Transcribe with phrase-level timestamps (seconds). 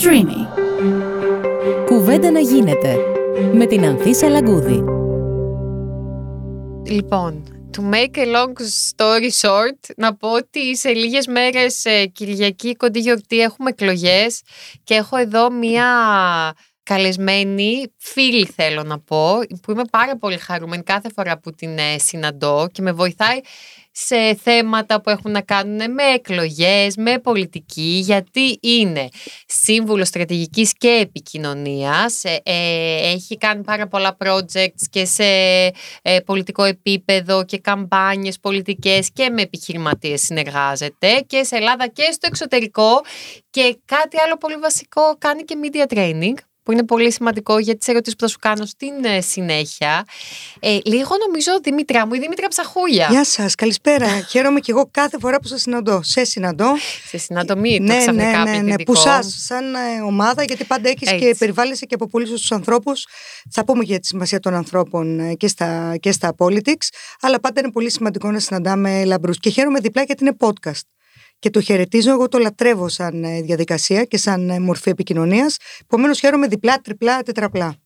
[0.00, 0.46] Streamy.
[1.86, 2.96] Κουβέντα να γίνεται
[3.52, 4.84] με την Ανθίσα Λαγκούδη.
[6.86, 7.42] Λοιπόν,
[7.76, 8.52] to make a long
[8.90, 14.42] story short, να πω ότι σε λίγες μέρες ε, Κυριακή κοντή γιορτή έχουμε εκλογές
[14.84, 15.86] και έχω εδώ μία
[16.88, 21.98] καλεσμένη φίλη θέλω να πω, που είμαι πάρα πολύ χαρούμενη κάθε φορά που την ε,
[21.98, 23.40] συναντώ και με βοηθάει
[24.00, 29.08] σε θέματα που έχουν να κάνουν με εκλογές, με πολιτική, γιατί είναι
[29.46, 35.24] σύμβουλος στρατηγικής και επικοινωνίας, ε, ε, έχει κάνει πάρα πολλά projects και σε
[36.02, 42.26] ε, πολιτικό επίπεδο και καμπάνιες πολιτικές και με επιχειρηματίες συνεργάζεται και σε Ελλάδα και στο
[42.30, 43.00] εξωτερικό
[43.50, 46.34] και κάτι άλλο πολύ βασικό κάνει και media training
[46.68, 50.04] που είναι πολύ σημαντικό για τις ερωτήσεις που θα σου κάνω στην ε, συνέχεια.
[50.60, 53.06] Ε, λίγο νομίζω Δημήτρια μου, η Δημήτρια Ψαχούλια.
[53.10, 54.06] Γεια σας, καλησπέρα.
[54.30, 56.00] Χαίρομαι και εγώ κάθε φορά που σας συναντώ.
[56.02, 56.66] Σε συναντώ.
[57.06, 60.88] Σε συναντώ, μη ναι, το ναι, ναι, ναι, Που σας, σαν ε, ομάδα, γιατί πάντα
[60.88, 63.06] έχεις και περιβάλλεσαι και από πολύ σωστού ανθρώπους.
[63.50, 66.88] Θα πούμε για τη σημασία των ανθρώπων ε, και στα, και στα politics.
[67.20, 69.38] Αλλά πάντα είναι πολύ σημαντικό να συναντάμε λαμπρούς.
[69.38, 70.97] Και χαίρομαι διπλά γιατί είναι podcast
[71.38, 72.10] και το χαιρετίζω.
[72.10, 75.56] Εγώ το λατρεύω σαν ε, διαδικασία και σαν ε, μορφή επικοινωνίας.
[75.82, 77.76] Επομένως, χαίρομαι διπλά, τριπλά, τετραπλά.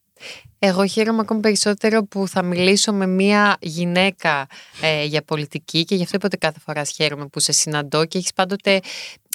[0.58, 4.46] Εγώ χαίρομαι ακόμη περισσότερο που θα μιλήσω με μία γυναίκα
[4.82, 8.18] ε, για πολιτική και γι' αυτό είπα ότι κάθε φορά χαίρομαι που σε συναντώ και
[8.18, 8.80] έχεις πάντοτε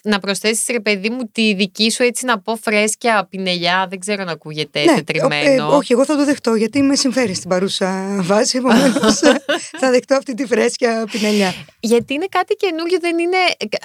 [0.07, 3.85] να προσθέσεις, ρε παιδί μου, τη δική σου έτσι να πω φρέσκια πινελιά.
[3.89, 5.71] Δεν ξέρω να ακούγεται ναι, τετριμένο.
[5.71, 8.57] Ε, όχι, εγώ θα το δεχτώ γιατί με συμφέρει στην παρούσα βάση.
[8.57, 9.19] Επομένως,
[9.81, 11.53] θα δεχτώ αυτή τη φρέσκια πινελιά.
[11.79, 13.37] Γιατί είναι κάτι καινούργιο, δεν είναι.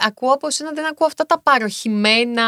[0.06, 2.44] Ακούω από εσένα, δεν ακούω αυτά τα παροχημένα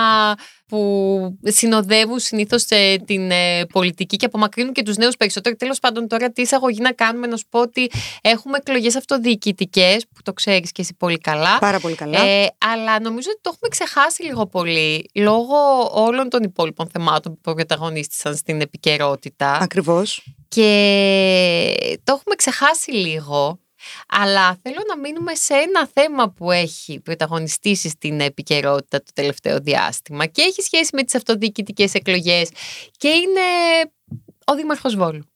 [0.66, 5.56] που συνοδεύουν συνήθως ε, την ε, πολιτική και απομακρύνουν και τους νέους περισσότερο.
[5.56, 7.90] Τέλος πάντων, τώρα τι εισαγωγή να κάνουμε, να σου πω ότι
[8.20, 11.58] έχουμε εκλογές αυτοδιοικητικές, που το ξέρεις και εσύ πολύ καλά.
[11.58, 12.20] Πάρα πολύ καλά.
[12.22, 15.56] Ε, αλλά νομίζω ότι το έχουμε ξεχάσει λίγο πολύ λόγω
[15.92, 19.52] όλων των υπόλοιπων θεμάτων που πρωταγωνίστησαν στην επικαιρότητα.
[19.52, 20.22] Ακριβώς.
[20.48, 23.58] Και το έχουμε ξεχάσει λίγο.
[24.08, 30.26] Αλλά θέλω να μείνουμε σε ένα θέμα που έχει πρωταγωνιστήσει στην επικαιρότητα το τελευταίο διάστημα
[30.26, 32.50] και έχει σχέση με τις αυτοδιοικητικές εκλογές
[32.96, 33.40] και είναι
[34.44, 35.33] ο Δήμαρχος Βόλου.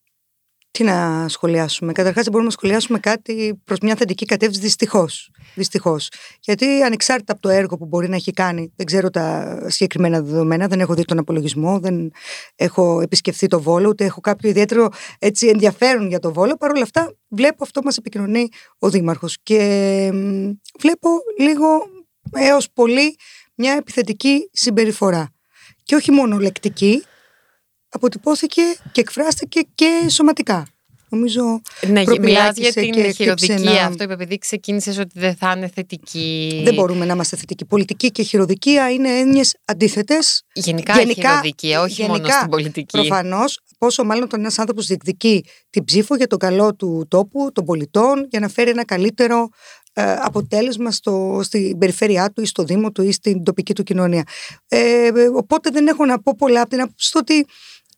[0.78, 1.92] Τι να σχολιάσουμε.
[1.92, 5.30] Καταρχάς, δεν μπορούμε να σχολιάσουμε κάτι προς μια θετική κατεύθυνση, δυστυχώς.
[5.54, 6.08] Δυστυχώς.
[6.40, 10.66] Γιατί ανεξάρτητα από το έργο που μπορεί να έχει κάνει, δεν ξέρω τα συγκεκριμένα δεδομένα,
[10.66, 12.10] δεν έχω δει τον απολογισμό, δεν
[12.54, 16.56] έχω επισκεφθεί το Βόλο, ούτε έχω κάποιο ιδιαίτερο έτσι, ενδιαφέρον για το Βόλο.
[16.56, 19.38] Παρ' όλα αυτά, βλέπω αυτό μας επικοινωνεί ο Δήμαρχος.
[19.42, 19.58] Και
[20.78, 21.08] βλέπω
[21.38, 21.66] λίγο
[22.32, 23.16] έως πολύ
[23.54, 25.28] μια επιθετική συμπεριφορά.
[25.82, 27.02] Και όχι μόνο λεκτική,
[27.88, 28.62] αποτυπώθηκε
[28.92, 30.66] και εκφράστηκε και σωματικά.
[31.10, 33.86] Νομίζω ναι, μιλάς για την και, χειροδικία.
[33.86, 36.60] Αυτό είπε επειδή ξεκίνησες ότι δεν θα είναι θετική.
[36.64, 37.64] Δεν μπορούμε να είμαστε θετικοί.
[37.64, 40.42] Πολιτική και χειροδικία είναι έννοιες αντίθετες.
[40.52, 42.98] Γενικά, γενικά χειροδικία, όχι γενικά, μόνο στην πολιτική.
[42.98, 47.64] Προφανώς, πόσο μάλλον όταν ένας άνθρωπος διεκδικεί την ψήφο για τον καλό του τόπου, των
[47.64, 49.48] πολιτών, για να φέρει ένα καλύτερο
[49.92, 54.22] ε, αποτέλεσμα στο, στην περιφέρειά του ή στο Δήμο του ή στην τοπική του κοινωνία.
[54.68, 57.46] Ε, οπότε δεν έχω να πω πολλά από την άποψη ότι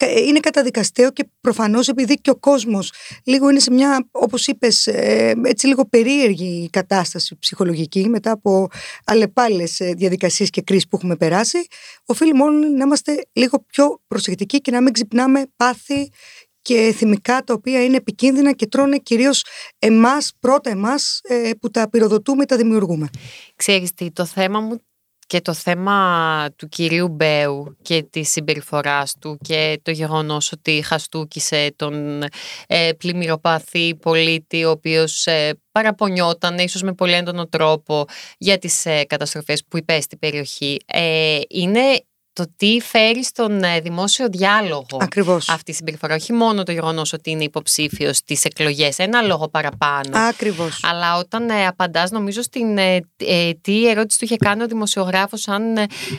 [0.07, 2.93] είναι καταδικαστέο και προφανώς επειδή και ο κόσμος
[3.25, 8.69] λίγο είναι σε μια, όπως είπες, ε, έτσι λίγο περίεργη κατάσταση ψυχολογική μετά από
[9.05, 11.67] αλλεπάλλες ε, διαδικασίες και κρίσεις που έχουμε περάσει,
[12.05, 16.11] οφείλει μόνο να είμαστε λίγο πιο προσεκτικοί και να μην ξυπνάμε πάθη
[16.63, 19.45] και θυμικά τα οποία είναι επικίνδυνα και τρώνε κυρίως
[19.79, 23.09] εμάς, πρώτα εμάς ε, που τα πυροδοτούμε, τα δημιουργούμε.
[23.57, 24.81] Ξέρεις τι, το θέμα μου
[25.31, 31.73] και το θέμα του κυρίου Μπέου και της συμπεριφοράς του και το γεγονός ότι χαστούκησε
[31.77, 32.23] τον
[32.67, 38.05] ε, πλημμυροπαθή πολίτη ο οποίος ε, παραπονιόταν ίσως με πολύ έντονο τρόπο
[38.39, 40.77] για τις ε, καταστροφές που υπέστη η περιοχή.
[40.87, 41.81] Ε, είναι
[42.33, 45.49] το τι φέρει στον ε, δημόσιο διάλογο Ακριβώς.
[45.49, 46.15] αυτή η συμπεριφορά.
[46.15, 50.19] Όχι μόνο το γεγονός ότι είναι υποψήφιος στις εκλογές, ένα λόγο παραπάνω.
[50.19, 50.81] Ακριβώς.
[50.83, 55.49] Αλλά όταν ε, απαντάς, νομίζω στην ε, ε, τι ερώτηση του είχε κάνει ο δημοσιογράφος,
[55.49, 55.77] αν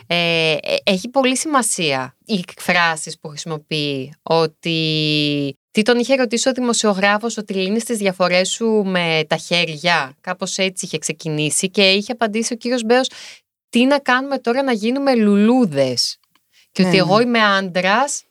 [0.07, 4.13] ε, έχει πολύ σημασία οι εκφράσεις που χρησιμοποιεί.
[4.23, 10.15] Ότι τι τον είχε ρωτήσει ο δημοσιογράφος ότι λύνει τι διαφορές σου με τα χέρια.
[10.21, 13.07] Κάπως έτσι είχε ξεκινήσει και είχε απαντήσει ο κύριος Μπέος
[13.71, 16.19] τι να κάνουμε τώρα να γίνουμε λουλούδες;
[16.71, 17.23] Και ότι ναι, εγώ ναι.
[17.23, 18.23] είμαι άντρας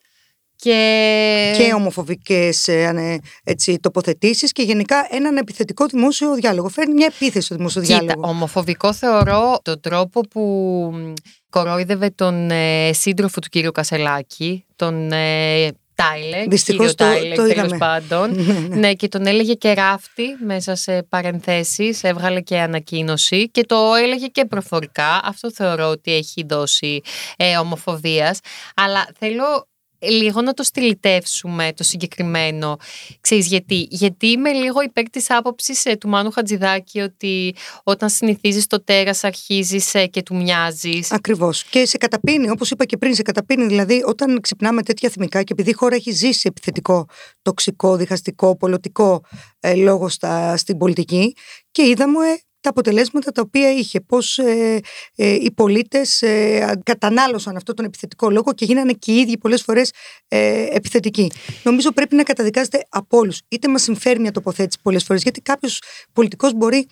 [0.56, 1.54] και...
[1.56, 6.68] Και ομοφοβικές ε, έτσι, τοποθετήσεις και γενικά έναν επιθετικό δημόσιο διάλογο.
[6.68, 8.28] Φέρνει μια επίθεση στο δημόσιο Κοίτα, διάλογο.
[8.28, 11.14] ομοφοβικό θεωρώ τον τρόπο που
[11.50, 15.68] κορόιδευε τον ε, σύντροφο του κύριου Κασελάκη, τον ε,
[16.08, 16.48] Τάιλερ.
[16.48, 17.76] Δυστυχώς το- Τάιλερ, το τέλος είδαμε.
[17.78, 18.34] πάντων.
[18.44, 18.76] Ναι, ναι.
[18.76, 24.26] ναι, και τον έλεγε και ράφτη μέσα σε παρενθέσεις, έβγαλε και ανακοίνωση και το έλεγε
[24.26, 25.20] και προφορικά.
[25.24, 27.00] Αυτό θεωρώ ότι έχει δώσει
[27.36, 28.38] ε, ομοφοβίας.
[28.74, 29.68] Αλλά θέλω
[30.00, 32.76] λίγο να το στυλιτεύσουμε το συγκεκριμένο.
[33.20, 33.86] Ξέρεις γιατί.
[33.90, 39.24] Γιατί είμαι λίγο υπέρ της άποψης ε, του Μάνου Χατζηδάκη ότι όταν συνηθίζεις το τέρας
[39.24, 41.12] αρχίζεις ε, και του μοιάζεις.
[41.12, 41.64] Ακριβώς.
[41.64, 43.66] Και σε καταπίνει, όπως είπα και πριν, σε καταπίνει.
[43.66, 47.06] Δηλαδή, όταν ξυπνάμε τέτοια θυμικά και επειδή η χώρα έχει ζήσει επιθετικό,
[47.42, 49.22] τοξικό, διχαστικό, πολιτικό
[49.60, 51.34] ε, λόγο στα, στην πολιτική
[51.70, 54.00] και είδαμε ε, τα αποτελέσματα τα οποία είχε.
[54.00, 54.80] Πώς ε,
[55.14, 59.62] ε, οι πολίτες ε, κατανάλωσαν αυτό τον επιθετικό λόγο και γίνανε και οι ίδιοι πολλές
[59.62, 59.92] φορές
[60.28, 61.30] ε, επιθετικοί.
[61.62, 63.40] Νομίζω πρέπει να καταδικάζεται από όλους.
[63.48, 66.86] Είτε μας συμφέρει μια τοποθέτηση πολλές φορές, γιατί κάποιος πολιτικός μπορεί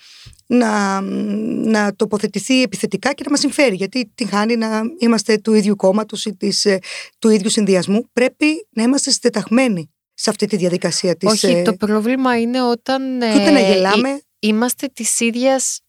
[0.47, 5.77] να, να τοποθετηθεί επιθετικά και να μας συμφέρει γιατί την χάνει να είμαστε του ίδιου
[5.77, 6.79] κόμματος ή της, ε,
[7.19, 11.73] του ίδιου συνδυασμού πρέπει να είμαστε συντεταγμένοι σε αυτή τη διαδικασία της Όχι, ε, το
[11.73, 13.21] πρόβλημα είναι όταν...
[13.21, 15.81] και ούτε να ε, γελάμε εί- Είμαστε της ίδιας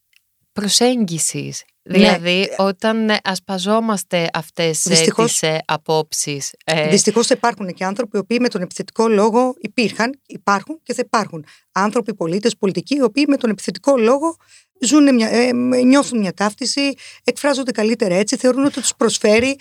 [0.52, 1.64] προσέγγισης.
[1.82, 1.96] Ναι.
[1.98, 6.54] Δηλαδή, όταν ε, ασπαζόμαστε αυτές ε, Δυστυχώς- τις ε, απόψεις.
[6.64, 11.02] ε, Δυστυχώς υπάρχουν και άνθρωποι οι οποίοι με τον επιθετικό λόγο υπήρχαν, υπάρχουν και θα
[11.06, 11.44] υπάρχουν.
[11.72, 14.36] Άνθρωποι, πολίτες, πολιτικοί, οι οποίοι με τον επιθετικό λόγο
[14.80, 15.52] ζουν μια, ε,
[15.84, 16.92] νιώθουν μια ταύτιση,
[17.24, 19.56] εκφράζονται καλύτερα έτσι, θεωρούν ότι τους προσφέρει.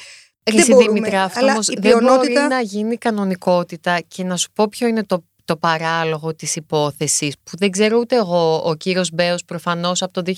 [0.50, 4.00] Ρε δεν εσύ, μπορούμε, Δήμητρα, αυτό αλλά όμως η δεν πλειονότητα- μπορεί να γίνει κανονικότητα
[4.08, 8.16] και να σου πω ποιο είναι το, το παράλογο της υπόθεσης που δεν ξέρω ούτε
[8.16, 10.34] εγώ ο κύριος Μπέος προφανώς από το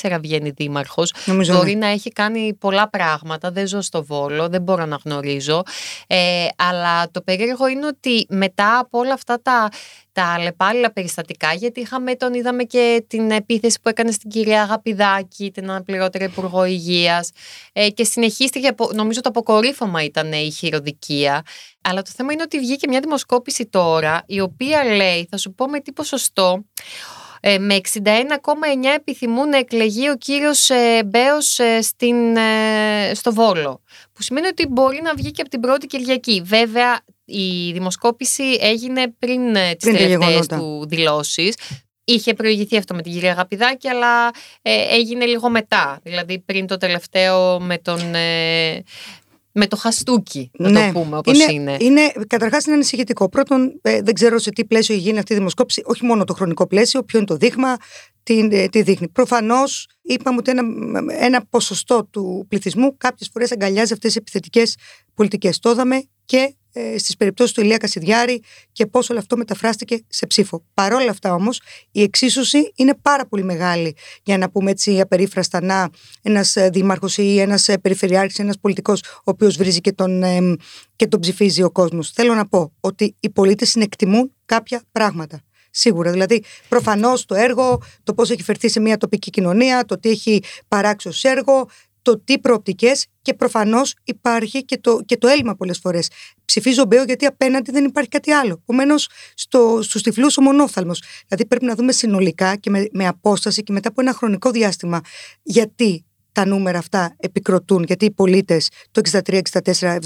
[0.00, 1.86] 2014 βγαίνει δήμαρχος Νομίζω, Μπορεί ναι.
[1.86, 5.62] να έχει κάνει πολλά πράγματα, δεν ζω στο Βόλο, δεν μπορώ να γνωρίζω.
[6.06, 9.68] Ε, αλλά το περίεργο είναι ότι μετά από όλα αυτά τα,
[10.18, 15.50] τα αλλεπάλληλα περιστατικά, γιατί είχαμε, τον είδαμε και την επίθεση που έκανε στην κυρία Αγαπηδάκη,
[15.50, 17.30] την αναπληρώτρια Υπουργό Υγείας.
[17.72, 21.42] Ε, και συνεχίστηκε, απο- νομίζω το αποκορύφωμα ήταν η χειροδικία.
[21.80, 25.68] Αλλά το θέμα είναι ότι βγήκε μια δημοσκόπηση τώρα, η οποία λέει, θα σου πω
[25.68, 26.64] με τι ποσοστό,
[27.40, 28.04] ε, με 61,9
[28.96, 33.80] επιθυμούν να εκλεγεί ο κύριος ε, Μπέος ε, στην, ε, στο Βόλο.
[34.12, 36.42] Που σημαίνει ότι μπορεί να βγει και από την πρώτη Κυριακή.
[36.44, 40.56] Βέβαια, η δημοσκόπηση έγινε πριν ε, τις Πριν τα τελευταίες γεγονότα.
[40.58, 41.54] του δηλώσεις.
[42.04, 44.30] Είχε προηγηθεί αυτό με την κυρία Αγαπηδάκη, αλλά
[44.62, 46.00] ε, έγινε λίγο μετά.
[46.02, 48.14] Δηλαδή πριν το τελευταίο με τον...
[48.14, 48.82] ε,
[49.58, 50.90] με το χαστούκι, να Ναι.
[50.92, 51.52] το πούμε όπως είναι.
[51.52, 53.28] είναι, είναι καταρχάς είναι ανησυχητικό.
[53.28, 56.32] Πρώτον, ε, δεν ξέρω σε τι πλαίσιο έχει γίνει αυτή η δημοσκόπηση, όχι μόνο το
[56.34, 57.76] χρονικό πλαίσιο, ποιο είναι το δείγμα,
[58.22, 59.08] τι, ε, τι δείχνει.
[59.08, 60.62] Προφανώς, είπαμε ότι ένα,
[61.18, 64.76] ένα ποσοστό του πληθυσμού κάποιες φορές αγκαλιάζει αυτές τι επιθετικές
[65.14, 65.58] πολιτικές.
[65.58, 68.42] Το είδαμε και ε, στις περιπτώσεις του Ηλία Κασιδιάρη
[68.72, 70.64] και πώς όλο αυτό μεταφράστηκε σε ψήφο.
[70.74, 71.60] Παρ' όλα αυτά όμως,
[71.90, 75.90] η εξίσωση είναι πάρα πολύ μεγάλη για να πούμε έτσι απερίφραστα να
[76.22, 80.56] ένας δήμαρχος ή ένας περιφερειάρχης, ένας πολιτικός, ο οποίος βρίζει και τον, ε,
[80.96, 82.10] και τον ψηφίζει ο κόσμος.
[82.10, 85.42] Θέλω να πω ότι οι πολίτες συνεκτιμούν κάποια πράγματα.
[85.70, 86.10] Σίγουρα.
[86.10, 90.42] Δηλαδή, προφανώς το έργο, το πώς έχει φερθεί σε μια τοπική κοινωνία, το τι έχει
[90.68, 91.68] παράξει ως έργο,
[92.10, 96.08] το τι προοπτικές και προφανώς υπάρχει και το, και το έλλειμμα πολλές φορές.
[96.44, 98.58] Ψηφίζω Μπέο γιατί απέναντι δεν υπάρχει κάτι άλλο.
[98.62, 99.08] Επομένως,
[99.80, 101.02] στους τυφλούς ο μονόφθαλμος.
[101.26, 105.00] Δηλαδή, πρέπει να δούμε συνολικά και με, με απόσταση και μετά από ένα χρονικό διάστημα
[105.42, 109.40] γιατί τα νούμερα αυτά επικροτούν, γιατί οι πολίτες το 63,
[109.72, 109.98] 64,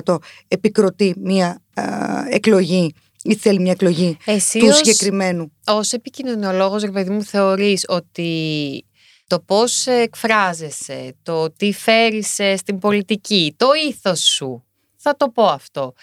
[0.00, 0.16] 70%
[0.48, 1.84] επικροτεί μια α,
[2.28, 5.52] εκλογή ή θέλει μια εκλογή Εσύ του ως- συγκεκριμένου.
[5.66, 8.84] Ως επικοινωνιολόγος, ρε παιδί μου, θεωρείς ότι
[9.32, 14.64] το πώς εκφράζεσαι, το τι φέρεις ε, στην πολιτική, το ήθος σου,
[14.96, 15.94] θα το πω αυτό,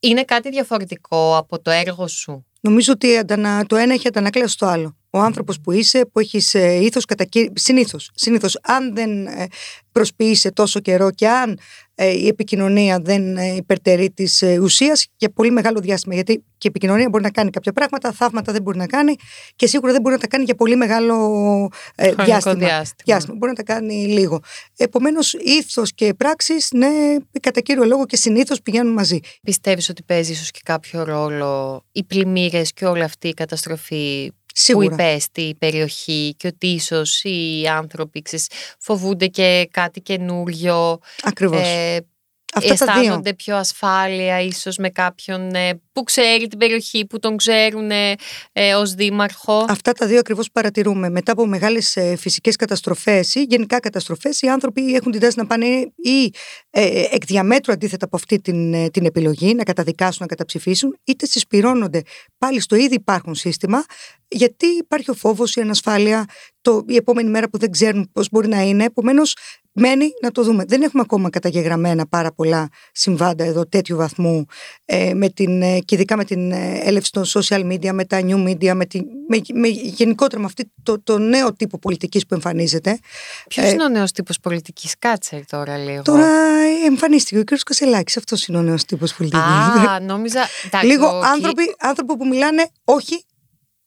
[0.00, 2.46] είναι κάτι διαφορετικό από το έργο σου.
[2.60, 4.96] Νομίζω ότι αντανα, το ένα έχει αντανακλάσει το άλλο.
[5.14, 7.52] Ο άνθρωπος που είσαι, που έχεις ήθος κατά κύριο.
[7.54, 8.10] Συνήθως.
[8.14, 9.46] Συνήθως, αν δεν ε,
[9.92, 11.58] προσποιείσαι τόσο καιρό και αν
[11.94, 16.14] ε, η επικοινωνία δεν ε, υπερτερεί της ε, ουσίας για πολύ μεγάλο διάστημα.
[16.14, 19.14] Γιατί και η επικοινωνία μπορεί να κάνει κάποια πράγματα, θαύματα δεν μπορεί να κάνει
[19.56, 21.14] και σίγουρα δεν μπορεί να τα κάνει για πολύ μεγάλο
[21.94, 22.54] ε, Χρονικό διάστημα.
[22.54, 23.02] διάστημα.
[23.04, 23.36] διάστημα.
[23.38, 24.40] Μπορεί να τα κάνει λίγο.
[24.76, 26.88] Επομένως, ήθος και πράξεις, ναι,
[27.40, 29.18] κατά κύριο λόγο και συνήθως πηγαίνουν μαζί.
[29.42, 34.86] Πιστεύεις ότι παίζει ίσως και κάποιο ρόλο οι πλημμύρες και όλη αυτή η καταστροφή Σίγουρα.
[34.88, 41.60] που υπέστη η περιοχή και ότι ίσως οι άνθρωποι ξέρεις, φοβούνται και κάτι καινούριο, Ακριβώς.
[41.68, 42.06] ε,
[42.54, 43.00] Αυτά τα δύο.
[43.00, 48.14] αισθάνονται πιο ασφάλεια ίσως με κάποιον ε, που ξέρει την περιοχή, που τον ξέρουν ε,
[48.52, 49.64] ε, ως δήμαρχο.
[49.68, 51.10] Αυτά τα δύο ακριβώς παρατηρούμε.
[51.10, 55.66] Μετά από μεγάλες φυσικές καταστροφές ή γενικά καταστροφές, οι άνθρωποι έχουν την τάση να πάνε
[55.96, 56.32] ή
[56.70, 61.26] ε, εκ διαμέτρου αντίθετα από αυτή την, ε, την επιλογή, να καταδικάσουν, να καταψηφίσουν, είτε
[61.26, 62.02] συσπηρώνονται
[62.38, 63.84] πάλι στο ήδη υπάρχον σύστημα,
[64.28, 66.24] γιατί υπάρχει ο φόβος, η ανασφάλεια,
[66.60, 68.84] το, η επόμενη μέρα που δεν ξέρουν πώς μπορεί να είναι.
[68.84, 69.36] Επομένως,
[69.76, 70.64] Μένει να το δούμε.
[70.64, 74.46] Δεν έχουμε ακόμα καταγεγραμμένα πάρα πολλά συμβάντα εδώ τέτοιου βαθμού
[74.84, 78.20] ε, με την, ε, και ειδικά με την ε, έλευση των social media, με τα
[78.22, 82.34] new media, με, τη, με, με γενικότερα με αυτή το, το νέο τύπο πολιτικής που
[82.34, 82.98] εμφανίζεται.
[83.48, 86.02] Ποιος είναι ο νέος τύπος πολιτικής, κάτσε τώρα λίγο.
[86.02, 86.26] Τώρα
[86.86, 87.62] εμφανίστηκε ο κ.
[87.64, 89.44] Κασελάκης, αυτός είναι ο νέος τύπος πολιτικής.
[89.44, 90.40] Α, νόμιζα.
[90.66, 93.33] εντάξει, Λίγο ο άνθρωποι, άνθρωποι που μιλάνε όχι όπως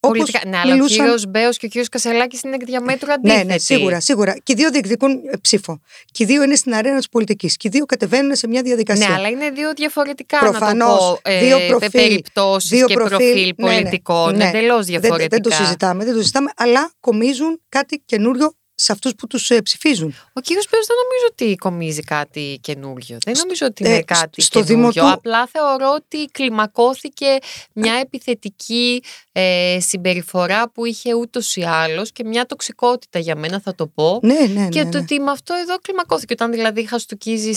[0.08, 0.40] Πολιτικά.
[0.48, 3.46] Ναι, αλλά ο μιλούσαν- κύριος Μπέος και ο κύριος Κασελάκης είναι εκ διαμέτρου Ναι, αντίθετοι.
[3.46, 4.34] ναι, σίγουρα, σίγουρα.
[4.44, 5.80] Και οι δύο διεκδικούν ε, ψήφο.
[6.12, 7.58] Και οι δύο είναι στην αρένα της πολιτικής.
[7.58, 9.08] Και οι δύο κατεβαίνουν σε μια διαδικασία.
[9.08, 12.94] Ναι, αλλά είναι δύο διαφορετικά να Προφανώς, το πω, ε, δύο προφίλ, περιπτώσεις δύο και
[12.94, 14.36] προφίλ, προφίλ ναι, ναι, πολιτικών.
[14.36, 14.46] ναι.
[14.48, 15.28] Εντελώς Δεν, διαφορετικά.
[15.30, 20.16] δεν το συζητάμε, δεν το συζητάμε, αλλά κομίζουν κάτι καινούριο σε αυτούς που τους ψηφίζουν.
[20.34, 23.18] Ο κύριος Μπέο δεν νομίζω ότι κομίζει κάτι καινούριο.
[23.26, 25.02] Δεν νομίζω ότι είναι ε, κάτι στο Δήμο καινούριο.
[25.04, 27.26] του- Απλά θεωρώ ότι κλιμακώθηκε
[27.74, 33.76] μια επιθετική ε, συμπεριφορά που είχε ούτως ή άλλως και μια τοξικότητα για μένα, θα
[33.76, 34.20] το πω.
[34.24, 34.68] Ναι, ναι, ναι.
[34.70, 34.90] Και ναι.
[34.92, 36.34] το ότι με αυτό εδώ κλιμακώθηκε.
[36.34, 37.52] Όταν δηλαδή χαστοκίζει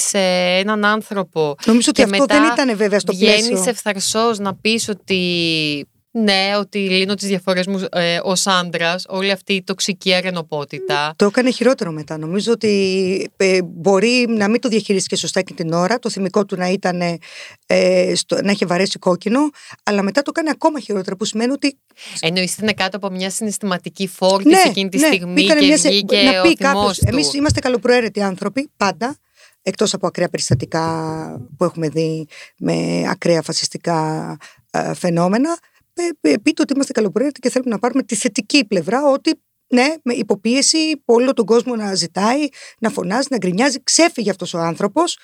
[0.58, 3.70] έναν άνθρωπο Νομίζω ότι και αυτό μετά δεν ήταν βέβαια στο βγαίνεις πλαίσιο.
[3.70, 9.52] ευθαρσός να πεις ότι ναι, ότι λύνω τις διαφορές μου ε, ως άντρας, όλη αυτή
[9.52, 11.12] η τοξική αρενοπότητα.
[11.16, 12.18] Το έκανε χειρότερο μετά.
[12.18, 16.56] Νομίζω ότι ε, μπορεί να μην το διαχειρίστηκε σωστά και την ώρα, το θυμικό του
[16.56, 17.00] να ήταν
[17.66, 19.38] ε, στο, να είχε βαρέσει κόκκινο,
[19.82, 21.78] αλλά μετά το έκανε ακόμα χειρότερο, που σημαίνει ότι
[22.20, 26.16] Εννοείς ήταν κάτω από μια συναισθηματική φόρτιση εκείνη τη στιγμή ήταν και μια σε- βγήκε
[26.22, 27.04] να ο πει θυμός κάποιος, του.
[27.08, 29.16] Εμείς είμαστε καλοπροαίρετοι άνθρωποι, πάντα,
[29.62, 30.84] εκτός από ακραία περιστατικά
[31.56, 32.26] που έχουμε δει
[32.58, 34.36] με ακραία φασιστικά
[34.70, 35.69] ε, φαινόμενα, ε, ε,
[36.42, 39.40] πείτε ότι είμαστε καλοπροαίρετοι και θέλουμε να πάρουμε τη θετική πλευρά, ότι
[39.72, 43.82] ναι, με υποπίεση, όλο τον κόσμο να ζητάει, να φωνάζει, να γκρινιάζει.
[43.82, 45.18] Ξέφυγε αυτός ο άνθρωπος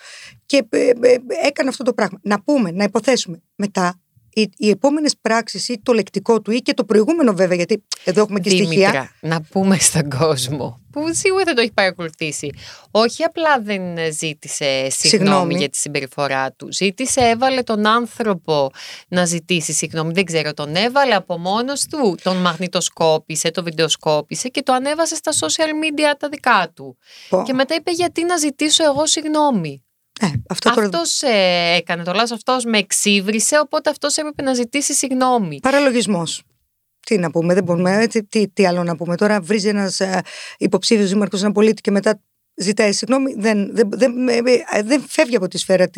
[0.46, 1.16] και ε, ε,
[1.46, 2.18] έκανε αυτό το πράγμα.
[2.22, 4.00] Να πούμε, να υποθέσουμε μετά
[4.40, 8.22] οι, οι επόμενες πράξεις ή το λεκτικό του ή και το προηγούμενο βέβαια, γιατί εδώ
[8.22, 8.68] έχουμε και στοιχεία.
[8.68, 12.50] Δήμητρα, να πούμε στον κόσμο που σίγουρα δεν το έχει παρακολουθήσει.
[12.90, 15.54] Όχι απλά δεν ζήτησε συγγνώμη, Συγγνώμη.
[15.54, 16.72] για τη συμπεριφορά του.
[16.72, 18.70] Ζήτησε, έβαλε τον άνθρωπο
[19.08, 20.12] να ζητήσει συγγνώμη.
[20.12, 22.16] Δεν ξέρω, τον έβαλε από μόνος του.
[22.22, 26.98] Τον μαγνητοσκόπησε, το βιντεοσκόπησε και το ανέβασε στα social media τα δικά του.
[27.28, 27.42] Πω.
[27.46, 29.85] Και μετά είπε γιατί να ζητήσω εγώ συγγνώμη.
[30.20, 34.54] Ε, αυτό τώρα Αυτός ε, έκανε το λάθος, αυτός με εξύβρισε, οπότε αυτός έπρεπε να
[34.54, 35.58] ζητήσει συγγνώμη.
[35.62, 36.42] Παραλογισμός.
[37.06, 38.02] Τι να πούμε, δεν μπορούμε.
[38.02, 39.16] ε, Τι, τι, τι άλλο να πούμε.
[39.16, 40.22] Τώρα βρίζει ένας ε,
[40.58, 42.20] υποψήφιος δήμαρχος ένα πολίτη και μετά
[42.56, 43.34] ζητάει συγγνώμη.
[43.38, 44.36] Δεν, δεν, δεν, ε,
[44.72, 45.90] ε, δεν φεύγει από τη σφαίρα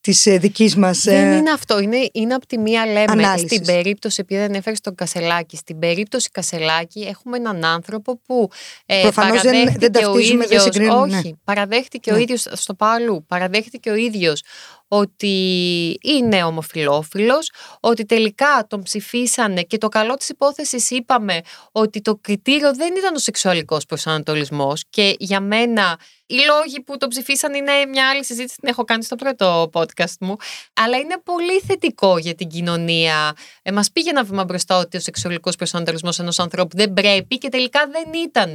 [0.00, 0.98] της ε, δικής μας.
[1.02, 1.78] Δεν είναι αυτό.
[1.80, 3.50] Είναι, είναι από τη μία λέμε Ανάλυσης.
[3.50, 8.48] στην περίπτωση, επειδή δεν έφερε τον Κασελάκη, στην περίπτωση Κασελάκη έχουμε έναν άνθρωπο που
[8.86, 11.36] ε, Προφανώς δεν- παραδέχτηκε δεν ο ταυτίζουμε, δεν ίδιος, συγκρίνουμε, όχι, ναι.
[11.44, 12.20] παραδέχτηκε ο Ναι.
[12.22, 14.42] ίδιος στο Παλού, παραδέχτηκε ο ίδιος
[14.88, 17.50] ότι είναι ομοφυλόφιλος,
[17.80, 21.40] ότι τελικά τον ψηφίσανε και το καλό της υπόθεσης είπαμε
[21.72, 27.06] ότι το κριτήριο δεν ήταν ο σεξουαλικός προσανατολισμός και για μένα οι λόγοι που το
[27.08, 30.36] ψηφίσαν είναι μια άλλη συζήτηση, την έχω κάνει στο πρώτο podcast μου,
[30.74, 33.32] αλλά είναι πολύ θετικό για την κοινωνία.
[33.62, 37.48] Ε, μας πήγε ένα βήμα μπροστά ότι ο σεξουαλικός προσανατολισμός ενός ανθρώπου δεν πρέπει και
[37.48, 38.54] τελικά δεν ήταν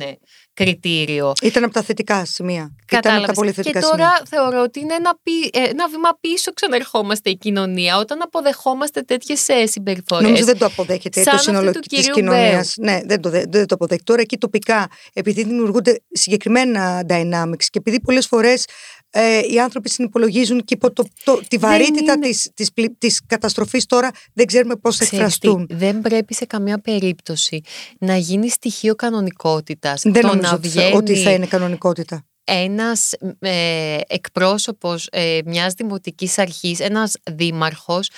[0.53, 1.31] κριτήριο.
[1.41, 2.55] Ήταν από τα θετικά σημεία.
[2.55, 3.35] Ήταν από τα Κατάλαβες.
[3.35, 4.21] πολύ θετικά και τώρα σημεία.
[4.29, 9.45] θεωρώ ότι είναι ένα, πι- ε, ένα βήμα πίσω ξαναρχόμαστε η κοινωνία όταν αποδεχόμαστε τέτοιες
[9.65, 10.23] συμπεριφορές.
[10.27, 12.73] Νομίζω δεν το αποδέχεται Σαν το αυτή σύνολο του της κυρίου κοινωνίας.
[12.77, 14.03] Ναι, δεν το, δε- δεν το αποδέχεται.
[14.05, 18.65] Τώρα εκεί τοπικά, επειδή δημιουργούνται συγκεκριμένα dynamics και επειδή πολλές φορές
[19.09, 22.27] ε, οι άνθρωποι συνυπολογίζουν και υπό το, το, τη βαρύτητα είναι.
[22.27, 25.77] της, της, πλη- της καταστροφής τώρα δεν ξέρουμε πώς θα Ξέρεις τι, εκφραστούν.
[25.79, 27.61] δεν πρέπει σε καμία περίπτωση
[27.99, 30.01] να γίνει στοιχείο κανονικότητας.
[30.03, 32.25] Δεν το νομίζω να ότι θα, βγαίνει ότι θα είναι κανονικότητα.
[32.43, 38.09] ένας ε, εκπρόσωπος ε, μιας δημοτικής αρχής, ένας δήμαρχος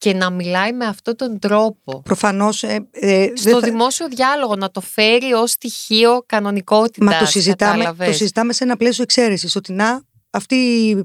[0.00, 2.02] και να μιλάει με αυτόν τον τρόπο.
[2.04, 7.12] Προφανώς ε, ε, δεν Στο θα- δημόσιο διάλογο να το φέρει ως στοιχείο κανονικότητας.
[7.12, 8.16] Μα το συζητάμε, το κατάλαβες.
[8.16, 9.56] συζητάμε σε ένα πλαίσιο εξαίρεσης.
[9.56, 10.54] Ότι να, αυτή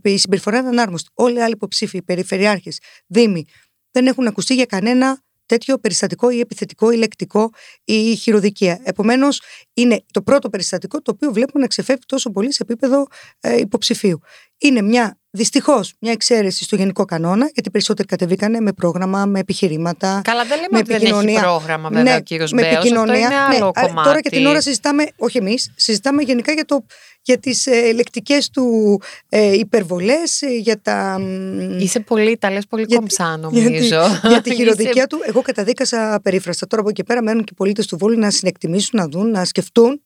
[0.03, 1.09] η συμπεριφορά είναι ανάρμοστη.
[1.13, 3.45] Όλοι οι άλλοι υποψήφοι, περιφερειάρχες, δήμοι,
[3.91, 7.49] δεν έχουν ακουστεί για κανένα τέτοιο περιστατικό ή επιθετικό ή λεκτικό
[7.83, 8.79] ή χειροδικία.
[8.83, 9.41] Επομένως,
[9.73, 13.07] είναι το πρώτο περιστατικό το οποίο βλέπουμε να ξεφεύγει τόσο πολύ σε επίπεδο
[13.39, 14.19] ε, υποψηφίου.
[14.57, 20.21] Είναι μια, δυστυχώς, μια εξαίρεση στο γενικό κανόνα, γιατί περισσότεροι κατεβήκανε με πρόγραμμα, με επιχειρήματα.
[20.23, 21.41] Καλά, δεν λέμε με ότι δεν έχει επικοινωνία.
[21.41, 23.17] πρόγραμμα βέβαια Ναι, ο κύριος με Μπέος, αυτό επικοινωνία.
[23.19, 24.07] είναι Ναι, άλλο αλλά κομμάτι.
[24.07, 26.85] Τώρα και την ώρα συζητάμε, όχι εμείς, συζητάμε γενικά για, το,
[27.21, 28.99] για τις ε, λεκτικές του
[29.29, 31.17] ε, υπερβολές, ε, για τα...
[31.19, 34.01] μ, Είσαι πολύ, τα λες πολύ για τη- κομψά για τη- νομίζω.
[34.27, 36.67] για τη Είσαι- χειροδικία του, εγώ καταδίκασα περίφραστα.
[36.67, 39.45] Τώρα από εκεί πέρα μένουν και οι πολίτες του Βόλου να συνεκτιμήσουν, να δουν, να
[39.45, 40.01] σκεφτούν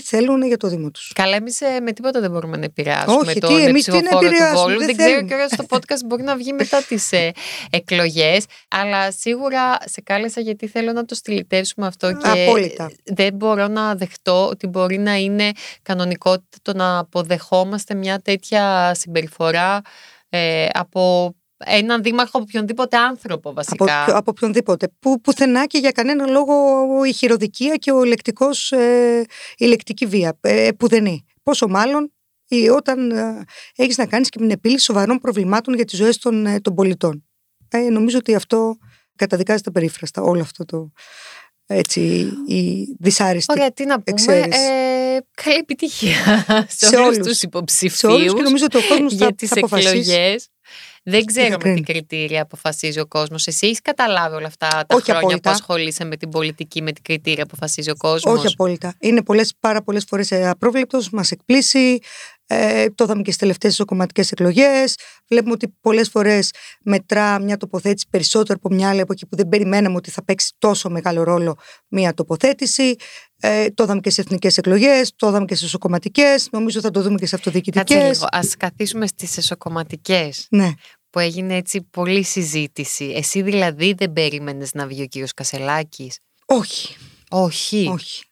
[0.00, 1.12] τι θέλουν για το Δήμο τους.
[1.14, 4.20] Καλά, εμείς με τίποτα δεν μπορούμε να επηρεάσουμε Όχι, τον τι, εμείς τι να ψηφοφόρο
[4.20, 4.78] του επηρεάσουμε, Βόλου.
[4.78, 5.28] δεν Δεν ξέρω θέλουμε.
[5.28, 7.32] και ώρα στο podcast μπορεί να βγει μετά τις ε,
[7.70, 8.44] εκλογές.
[8.68, 12.90] Αλλά σίγουρα σε κάλεσα γιατί θέλω να το στυλιτεύσουμε αυτό και Απόλυτα.
[13.04, 15.50] δεν μπορώ να δεχτώ ότι μπορεί να είναι
[15.82, 19.80] κανονικότητα το να αποδεχόμαστε μια τέτοια συμπεριφορά
[20.28, 24.04] ε, από έναν δήμαρχο, από οποιονδήποτε άνθρωπο Από, βασικά.
[24.04, 24.88] ποιο- από οποιονδήποτε.
[24.98, 26.54] Που, πουθενά και για κανένα λόγο
[27.04, 29.24] η χειροδικία και ο λεκτικός, ε,
[29.56, 30.38] η λεκτική βία.
[30.40, 31.24] Ε, πουδενή.
[31.42, 32.12] Πόσο μάλλον
[32.48, 33.44] ή όταν ε,
[33.76, 36.74] έχεις να κάνεις και με την επίλυση σοβαρών προβλημάτων για τις ζωές των, ε, των
[36.74, 37.24] πολιτών.
[37.68, 38.76] Ε, νομίζω ότι αυτό
[39.16, 40.22] καταδικάζεται περίφραστα.
[40.22, 40.90] Όλο αυτό το
[41.66, 42.00] έτσι,
[42.46, 44.02] η δυσάρεστη Ωραία, τι να πούμε.
[44.04, 44.60] εξαίρεση.
[44.62, 47.26] Ε, καλή επιτυχία σε, Σε όλους όλους.
[47.26, 48.02] τους σε υποψηφίους.
[48.14, 49.88] όλους και νομίζω ότι ο κόσμος για θα, τις θα αποφασίσει.
[49.88, 50.48] εκλογές.
[51.08, 51.80] Δεν ξέρω με τι κρίνει.
[51.80, 53.46] κριτήρια αποφασίζει ο κόσμος.
[53.46, 55.50] Εσύ έχεις καταλάβει όλα αυτά τα Όχι χρόνια απόλυτα.
[55.50, 58.94] που ασχολείσαι με την πολιτική, με τι κριτήρια αποφασίζει ο κόσμος; Όχι απόλυτα.
[58.98, 61.98] Είναι πολλές, πάρα πολλές φορές απρόβλεπτος, μας εκπλήσει.
[62.48, 64.94] Ε, το είδαμε και στις τελευταίες κομματικέ εκλογές.
[65.28, 66.50] Βλέπουμε ότι πολλές φορές
[66.82, 70.88] μετρά μια τοποθέτηση περισσότερο από μια άλλη εποχή που δεν περιμέναμε ότι θα παίξει τόσο
[70.90, 71.56] μεγάλο ρόλο
[71.88, 72.94] μια τοποθέτηση.
[73.40, 76.48] Ε, το είδαμε και στι εθνικές εκλογές, το είδαμε και στι εσωκομματικές.
[76.52, 77.94] Νομίζω θα το δούμε και σε Κάτσε αυτοδιοικητικέ.
[78.12, 78.26] λίγο.
[78.30, 80.70] Ας καθίσουμε στις εσωκομματικές Ναι.
[81.10, 83.04] που έγινε έτσι πολλή συζήτηση.
[83.16, 86.96] Εσύ δηλαδή δεν περίμενες να βγει ο κύριος Κασελάκης; Όχι,
[87.30, 87.88] Όχι.
[87.92, 88.24] όχι.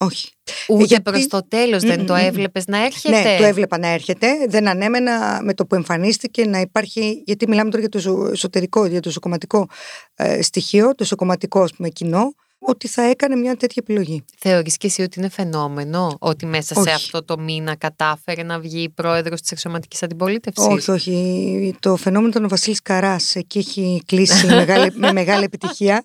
[0.00, 0.28] Όχι.
[0.68, 2.20] Ούτε Γιατί- προς το τέλος δεν το Μμμ.
[2.24, 4.46] έβλεπες να έρχεται; Ναι, το έβλεπα να έρχεται.
[4.48, 7.22] Δεν ανέμενα με το που εμφανίστηκε να υπάρχει.
[7.26, 9.66] Γιατί μιλάμε τώρα για το εσω- εσωτερικό, για το εσωκομματικό
[10.14, 14.24] ε, στοιχείο, το εσωκομματικό ας πούμε, κοινό, ότι θα έκανε μια τέτοια επιλογή.
[14.38, 16.90] Θεωρείς και εσύ ότι είναι φαινόμενο ότι μέσα σε Όχι.
[16.90, 21.76] αυτό το μήνα κατάφερε να βγει πρόεδρος της εξωματικής αντιπολίτευσης; Όχι, όχι.
[21.80, 23.34] Το φαινόμενο ήταν ο Βασίλης Καράς.
[23.36, 26.04] Εκεί έχει κλείσει μεγάλη, με μεγάλη επιτυχία.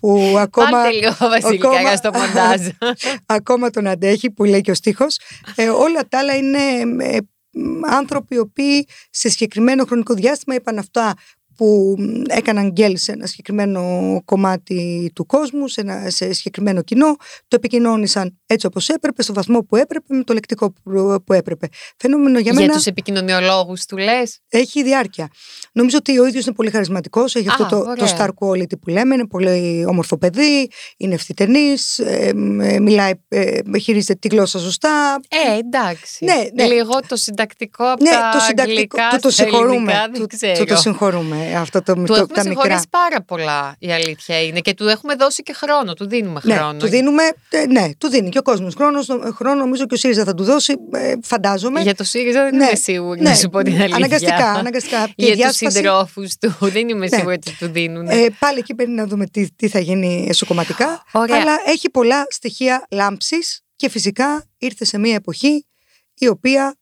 [0.00, 2.60] Που ακόμα, Βάλτε λίγο Βασίλη ακόμα- Καράς στο μοντάζ.
[3.26, 5.18] ακόμα τον αντέχει, που λέει και ο στίχος.
[5.54, 6.58] Ε, όλα τα άλλα είναι
[7.04, 7.18] ε,
[7.52, 11.14] μ, άνθρωποι οι οποίοι σε συγκεκριμένο χρονικό διάστημα είπαν αυτά
[11.60, 13.82] που μ, έκαναν γκέλ σε ένα συγκεκριμένο
[14.24, 17.16] κομμάτι του κόσμου, σε ένα σε συγκεκριμένο κοινό,
[17.48, 21.68] το επικοινώνησαν έτσι όπως έπρεπε, στο βαθμό που έπρεπε, με το λεκτικό που, που έπρεπε.
[21.96, 25.28] Φαινόμενο για Για μένα τους επικοινωνιολόγους του λες; έχει διάρκεια.
[25.72, 28.16] Νομίζω ότι ο ίδιος είναι πολύ χαρισματικός, έχει Α, αυτό το, το ωραία.
[28.16, 33.58] star quality που λέμε, είναι πολύ όμορφο παιδί, είναι ευθυτενής, ε, μ, ε, μιλάει, ε,
[33.80, 35.20] χειρίζεται τη γλώσσα σωστά.
[35.28, 36.24] Ε, εντάξει.
[36.24, 36.72] Ναι, ναι.
[36.74, 39.74] Λίγο το συντακτικό από Ναι, τα το συντακτικό, αγγλικά του το στα συγχωρούμε.
[39.74, 40.58] ελληνικά, δεν Του, ξέρω.
[40.58, 42.62] του το συγχωρούμε αυτό το, Του το, έχουμε τα μικρά.
[42.62, 44.60] συγχωρήσει πάρα πολλά, η αλήθεια είναι.
[44.60, 46.78] Και του έχουμε δώσει και χρόνο, του δίνουμε Ναι, χρόνο.
[46.78, 50.24] του δίνουμε, ε, ναι, του δίνει και ο κόσμος χρόνος, χρόνο νομίζω και ο ΣΥΡΙΖΑ
[50.24, 51.80] θα του δώσει, ε, φαντάζομαι.
[51.80, 53.96] Για το ΣΥΡΙΖΑ δεν Ναι, είμαι σίγουρη ναι, να σου πω την αλήθεια.
[53.96, 55.08] αναγκαστικά, αναγκαστικά.
[55.16, 57.16] Και η Για τους διάσπαση- συντρόφους του δεν είμαι Ναι.
[57.16, 58.08] σίγουρη ότι του δίνουν.
[58.08, 61.02] Ε, πάλι εκεί πρέπει να δούμε τι, τι θα γίνει εσωκομματικά.
[61.12, 61.36] Ωραία.
[61.40, 65.66] Αλλά έχει πολλά στοιχεία λάμψης και φυσικά ήρθε σε μια εποχή
[66.14, 66.79] η οποία ε,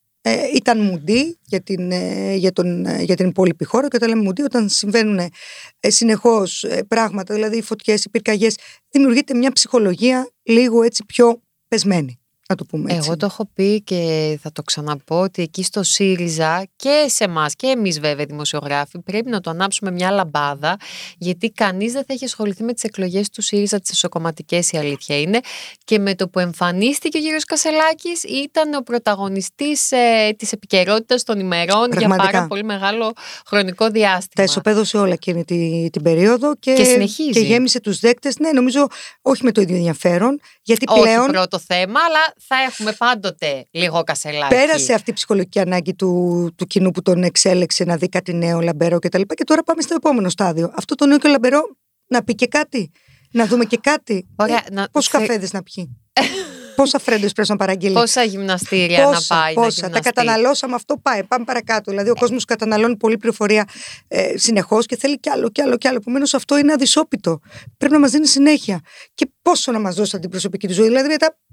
[0.55, 4.23] ήταν μουντή για την, ε, για, τον, ε, για την υπόλοιπη χώρα και όταν λέμε
[4.23, 8.57] μουντή όταν συμβαίνουν ε, συνεχώς ε, πράγματα, δηλαδή οι φωτιές, οι πυρκαγιές,
[8.91, 12.18] δημιουργείται μια ψυχολογία λίγο έτσι πιο πεσμένη,
[12.51, 13.07] να το πούμε έτσι.
[13.09, 17.55] Εγώ το έχω πει και θα το ξαναπώ ότι εκεί στο ΣΥΡΙΖΑ και σε εμάς
[17.55, 20.77] και εμείς βέβαια δημοσιογράφοι πρέπει να το ανάψουμε μια λαμπάδα
[21.19, 25.21] γιατί κανείς δεν θα έχει ασχοληθεί με τις εκλογές του ΣΥΡΙΖΑ τις εσωκομματικές η αλήθεια
[25.21, 25.41] είναι
[25.85, 31.41] και με το που εμφανίστηκε ο κύριος Κασελάκης ήταν ο πρωταγωνιστής ε, της επικαιρότητας των
[31.41, 32.31] ημερών για Πραγματικά.
[32.33, 33.13] πάρα πολύ μεγάλο
[33.47, 34.45] χρονικό Τα διάστημα.
[34.45, 37.31] ισοπαίδωσε όλα εκείνη τη, την περίοδο και, Και συνεχίζει.
[37.31, 38.87] και γέμισε τους δέκτες, ναι νομίζω
[39.23, 44.03] όχι με το ίδιο ενδιαφέρον, γιατί Όχι πλέον πρώτο θέμα, αλλά θα έχουμε πάντοτε λίγο
[44.05, 44.55] κασελάκι.
[44.55, 48.61] Πέρασε αυτή η ψυχολογική ανάγκη του, του κοινού που τον εξέλεξε να δει κάτι νέο,
[48.61, 49.21] λαμπερό κτλ.
[49.21, 50.73] Και, και τώρα πάμε στο επόμενο στάδιο.
[50.77, 51.61] Αυτό το νέο και λαμπερό
[52.07, 52.91] να πει και κάτι.
[53.33, 54.29] Να δούμε και κάτι.
[54.37, 55.97] Ωραία, να- Πόσους θε- καφέδες να πιει;
[56.77, 59.81] Πόσα φρέντες πρέπει να παραγγείλει; Πόσα γυμναστήρια να Πόσα, πάει να πόσα.
[59.81, 60.13] Τα γυμναστεί.
[60.13, 61.25] καταναλώσαμε, αυτό πάει.
[61.25, 61.91] Πάμε παρακάτω.
[61.91, 63.65] Δηλαδή, ο κόσμος καταναλώνει πολλή πληροφορία
[64.09, 65.97] ε, συνεχώς και θέλει κι άλλο, κι άλλο, κι άλλο.
[65.97, 67.39] Επομένως, αυτό είναι αδυσόπιτο.
[67.77, 68.81] Πρέπει να μας δίνει συνέχεια.
[69.15, 70.87] Και πόσο να μας δώσει από την προσωπική του ζωή.
[70.87, 71.48] Δηλαδή, μετά ε, ε,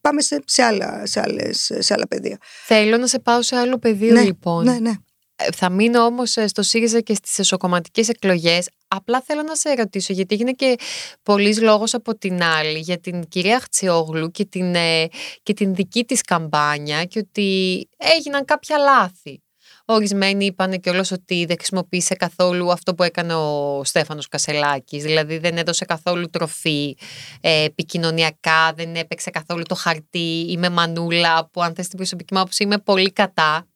[0.00, 2.38] πάμε σε, σε, άλλα, σε, άλλες, σε άλλα πεδία.
[2.64, 4.64] Θέλω να σε πάω σε άλλο πεδίο ναι, λοιπόν.
[4.64, 4.92] ναι, ναι.
[5.36, 8.68] Ε, Θα μείνω όμως στο ΣΥΡΙΖΑ και στις εσωκομματικές εκλογές.
[8.88, 10.74] Απλά θέλω να σε ρωτήσω, γιατί έγινε και
[11.22, 15.08] πολλής λόγος από την άλλη για την κυρία Χτσιόγλου και την, ε,
[15.42, 19.43] και την δική της καμπάνια και ότι έγιναν κάποια λάθη.
[19.86, 25.56] Ορισμένοι είπαν κιόλας ότι δεν χρησιμοποίησε καθόλου αυτό που έκανε ο Στέφανος Κασελάκης, δηλαδή δεν
[25.56, 26.96] έδωσε καθόλου τροφή
[27.40, 32.40] ε, επικοινωνιακά, δεν έπαιξε καθόλου το χαρτί, είμαι μανούλα που αν θες την προσωπική μου
[32.40, 33.66] άποψη είμαι πολύ κατά.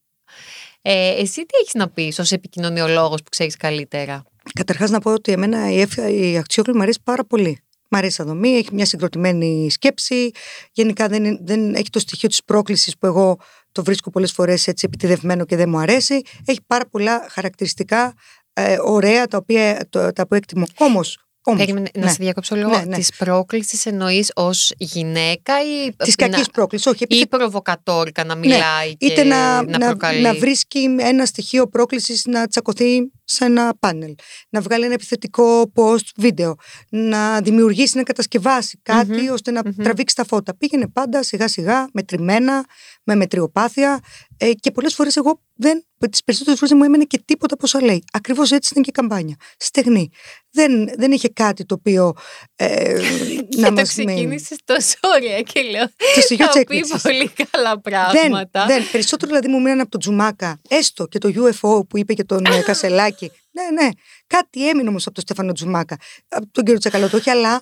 [0.82, 4.22] Ε, εσύ τι έχεις να πεις ως επικοινωνιολόγος που ξέρεις καλύτερα;
[4.54, 7.62] Καταρχάς να πω ότι εμένα η, Εύα- η Αξιόγλου μου αρέσει πάρα πολύ.
[7.90, 10.30] Μ' αρέσει σαν δομή, έχει μια συγκροτημένη σκέψη.
[10.72, 13.38] Γενικά δεν, είναι- δεν έχει το στοιχείο της πρόκλησης που εγώ
[13.78, 16.20] το βρίσκω πολλές φορές έτσι επιτιδευμένο και δεν μου αρέσει.
[16.44, 18.12] Έχει πάρα πολλά χαρακτηριστικά
[18.52, 20.64] ε, ωραία τα οποία, το- τα οποία εκτιμώ.
[20.78, 22.68] Όμως, όμως Περίμενε, να ναι, σε διακόψω λίγο.
[22.70, 22.96] Ναι, ναι.
[22.96, 25.90] Της πρόκλησης εννοείς ως γυναίκα ή.
[25.96, 26.86] της να- κακής πρόκλησης.
[26.86, 31.26] Όχι, επειδή ή προβοκατόρικα να μιλάει και είτε να, να, να, προκαλεί; να βρίσκει ένα
[31.26, 34.14] στοιχείο πρόκλησης να τσακωθεί σε ένα πάνελ,
[34.48, 36.54] να βγάλει ένα επιθετικό post βίντεο,
[36.88, 39.82] να δημιουργήσει, να κατασκευάσει κάτι Μμμ, ώστε να μμμ.
[39.82, 40.56] τραβήξει τα φώτα.
[40.56, 42.64] Πήγαινε πάντα σιγά σιγά, μετρημένα,
[43.04, 44.00] με μετριοπάθεια
[44.36, 47.62] ε, και πολλές φορές εγώ δεν, τις περισσότερες φορές δεν μου έμενε και τίποτα από
[47.66, 48.04] όσα λέει.
[48.12, 49.36] Ακριβώς έτσι ήταν και η καμπάνια.
[49.58, 50.10] Στεγνή.
[50.50, 52.12] Δεν, δεν είχε κάτι το οποίο
[52.56, 53.00] ε,
[53.48, 54.12] Και να το μας μείνει.
[54.14, 55.84] ξεκίνησες τόσο ωραία και λέω.
[56.14, 57.02] Το στοιχείο Θα της πει έκπληξης.
[57.02, 57.80] πολύ καλά Δεν,
[58.20, 58.66] πράγματα.
[58.66, 58.82] δεν.
[58.90, 62.44] Περισσότερο δηλαδή μου μείνανε από τον Τζουμάκα, έστω και το UFO που είπε και τον
[62.46, 63.30] ε, Κασελάκη.
[63.50, 63.88] Ναι, ναι.
[64.26, 65.96] Κάτι έμεινε όμως από τον Στέφανο Τζουμάκα.
[66.28, 67.60] Από τον κύριο Τσακαλώτο, όχι, αλλά ε,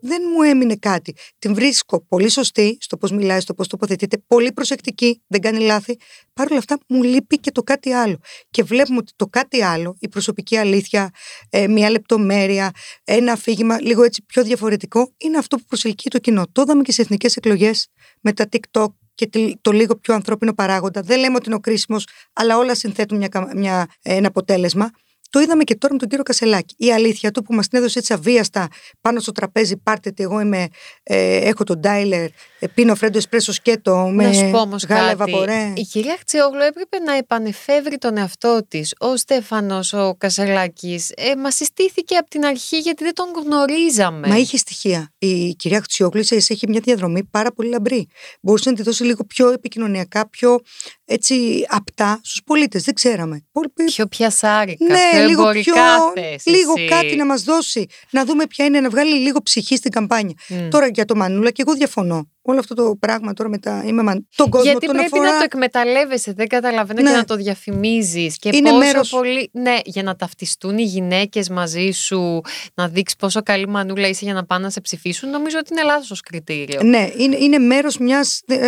[0.00, 1.14] δεν μου έμεινε κάτι.
[1.38, 5.96] Την βρίσκω πολύ σωστή στο πώς μιλάει, στο πώς τοποθετείται, πολύ προσεκτική, δεν κάνει λάθη.
[6.32, 8.18] Παρ' όλα αυτά μου λείπει και το κάτι άλλο.
[8.50, 11.10] Και βλέπουμε ότι το κάτι άλλο, η προσωπική αλήθεια,
[11.50, 12.70] ε, μια λεπτομέρεια,
[13.04, 16.44] ένα αφήγημα λίγο έτσι πιο διαφορετικό, είναι αυτό που προσελκύει το κοινό.
[16.52, 17.88] Το είδαμε και στι εθνικές εκλογές
[18.20, 21.00] με τα TikTok και τη- το λίγο πιο ανθρώπινο παράγοντα.
[21.02, 24.90] Δεν λέμε ότι είναι ο κρίσιμος, αλλά όλα συνθέτουν μια, κα- μια, ένα αποτέλεσμα.
[25.30, 26.74] Το είδαμε και τώρα με τον κύριο Κασελάκη.
[26.78, 28.68] Η αλήθεια του που μας την έδωσε έτσι αβίαστα
[29.00, 30.66] πάνω στο τραπέζι, πάρτε τι, εγώ είμαι,
[31.02, 32.24] ε, έχω τον Ντάιλερ,
[32.58, 35.16] ε, πίνω φρέντο εσπρέσο σκέτο με να σου πω όμως γάλα κάτι.
[35.32, 35.72] βαπορέ.
[35.76, 38.94] Η κυρία Χτσιόγλου έπρεπε να επανεφεύρει τον εαυτό της.
[38.98, 44.28] Ο Στέφανος, ο Κασελάκης, ε, μας συστήθηκε από την αρχή γιατί δεν τον γνωρίζαμε.
[44.28, 45.12] Μα είχε στοιχεία.
[45.18, 48.08] Η κυρία Χτσιόγλου ίσως έχει μια διαδρομή πάρα πολύ λαμπρή.
[48.40, 50.58] Μπορούσε να τη δώσει λίγο πιο επικοινωνιακά, πιο
[51.04, 52.82] έτσι απτά στους πολίτες.
[52.82, 53.44] Δεν ξέραμε.
[53.52, 56.22] Πολύ- Πιο πιασάρικα, Ναι, πιο λίγο εμπορικά πιο.
[56.22, 56.56] θέσεις.
[56.56, 57.86] Λίγο κάτι να μας δώσει.
[58.10, 60.34] Να δούμε ποια είναι, να βγάλει λίγο ψυχή στην καμπάνια.
[60.48, 60.68] Μμ.
[60.68, 62.30] Τώρα για το Μανούλα, και εγώ διαφωνώ.
[62.50, 63.82] Όλο αυτό το πράγμα τώρα με τα.
[63.86, 64.26] Είμαι μαν...
[64.36, 65.32] Τον κόσμο Γιατί τον πρέπει αφορά.
[65.32, 67.10] να το εκμεταλλεύεσαι, δεν καταλαβαίνω Ναι.
[67.10, 68.36] και να το διαφημίζεις.
[68.38, 69.50] Και Είναι πόσο μέρος- πολύ.
[69.52, 72.40] Ναι, για να ταυτιστούν οι γυναίκες μαζί σου,
[72.74, 75.82] να δείξει πόσο καλή μανούλα είσαι για να πάνε να σε ψηφίσουν, νομίζω ότι είναι
[75.82, 76.80] λάθος κριτήριο.
[76.82, 78.58] Ναι, είναι, είναι μέρος μιας ε,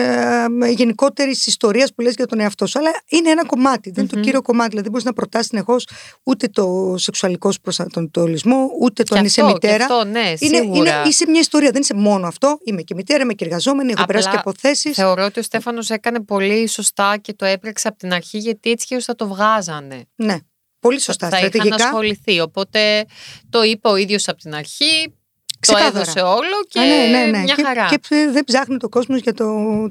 [0.71, 2.79] γενικότερης ιστορίας που λες για τον εαυτό σου.
[2.79, 4.25] Αλλά είναι ένα κομμάτι, δεν είναι το Μμμ.
[4.25, 4.69] κύριο κομμάτι.
[4.69, 5.87] Δηλαδή, δεν μπορείς να προτάσεις συνεχώς
[6.23, 9.85] ούτε το σεξουαλικός σου προσανατολισμό, ούτε το Και αν είσαι αυτό, και μητέρα.
[9.95, 10.91] αυτό, ναι, Είναι, σίγουρα.
[11.01, 12.59] είναι, είσαι μια ιστορία, δεν είσαι μόνο αυτό.
[12.65, 14.93] Είμαι και μητέρα, είμαι και εργαζόμενη, έχω Απλά περάσει και από θέσει.
[14.93, 18.87] Θεωρώ ότι ο Στέφανος έκανε πολύ σωστά και το έπρεξε από την αρχή γιατί έτσι
[18.87, 20.05] και θα το βγάζανε.
[20.15, 20.37] Ναι,
[20.79, 21.29] πολύ σωστά.
[21.29, 21.85] θα είχαν Στρατηγικά.
[21.85, 22.41] ασχοληθεί.
[22.41, 23.05] Οπότε
[23.51, 25.15] το είπε ο ίδιος από την αρχή,
[25.61, 25.93] Ξεκάθαρα.
[25.93, 27.39] το έδωσε όλο και Α, ναι, ναι, ναι.
[27.39, 27.89] μια και, χαρά.
[27.89, 28.01] Και
[28.33, 29.47] δεν ψάχνει το κόσμος για το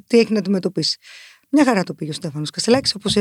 [0.07, 0.97] τι έχει να αντιμετωπίσει.
[1.51, 3.15] Μια χαρά το πήγε ο Στέφανος Κασελάκη, όπως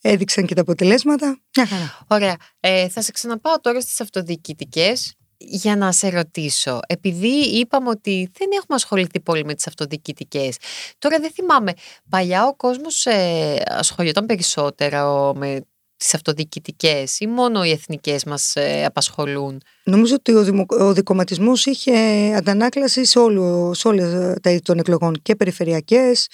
[0.00, 1.40] έδειξαν και τα αποτελέσματα.
[1.56, 1.98] Μια χαρά.
[2.08, 2.36] Ωραία.
[2.60, 6.80] Ε, θα σε ξαναπάω τώρα στις αυτοδιοικητικές για να σε ρωτήσω.
[6.86, 10.56] Επειδή είπαμε ότι δεν έχουμε ασχοληθεί πολύ με τις αυτοδιοικητικές.
[10.98, 11.72] Τώρα δεν θυμάμαι.
[12.08, 15.60] Παλιά ο κόσμος ε, ασχολιόταν περισσότερο με
[15.96, 21.66] τις αυτοδιοικητικές ή μόνο οι εθνικές μας ε, απασχολούν; Νομίζω ότι ο, δημο, ο δικοματισμός
[21.66, 21.92] είχε
[22.36, 26.26] αντανάκλαση σε, όλο, σε όλες τα είδη των εκλογών και περιφερειακές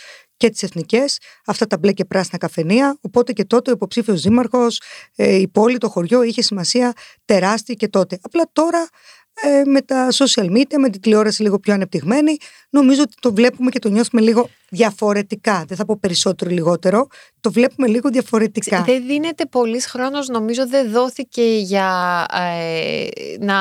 [0.43, 4.81] και τις εθνικές, αυτά τα μπλε και πράσινα καφενεία, οπότε και τότε ο υποψήφιος δήμαρχος,
[5.17, 6.93] ε, η πόλη, το χωριό είχε σημασία
[7.25, 8.19] τεράστια και τότε.
[8.23, 8.89] Απλά τώρα
[9.35, 12.37] ε, με τα social media, με την τηλεόραση λίγο πιο ανεπτυγμένη,
[12.71, 15.65] νομίζω ότι το βλέπουμε και το νιώθουμε λίγο διαφορετικά.
[15.69, 17.07] Δεν θα πω περισσότερο ή λιγότερο,
[17.41, 18.83] το βλέπουμε λίγο διαφορετικά.
[18.83, 21.89] Δεν δίνεται πολύς χρόνος, νομίζω δεν δόθηκε για
[22.33, 23.07] ε,
[23.45, 23.57] να,